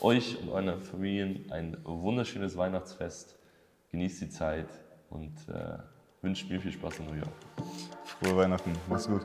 euch 0.00 0.36
und 0.42 0.50
euren 0.50 0.80
Familien 0.80 1.50
ein 1.50 1.76
wunderschönes 1.84 2.56
Weihnachtsfest, 2.56 3.38
genießt 3.90 4.20
die 4.22 4.28
Zeit, 4.28 4.66
und 5.10 5.48
äh, 5.48 5.78
wünsche 6.22 6.46
mir 6.46 6.60
viel 6.60 6.72
Spaß 6.72 7.00
in 7.00 7.06
New 7.06 7.14
York. 7.14 7.32
Frohe 8.04 8.36
Weihnachten, 8.36 8.72
mach's 8.88 9.06
gut. 9.06 9.22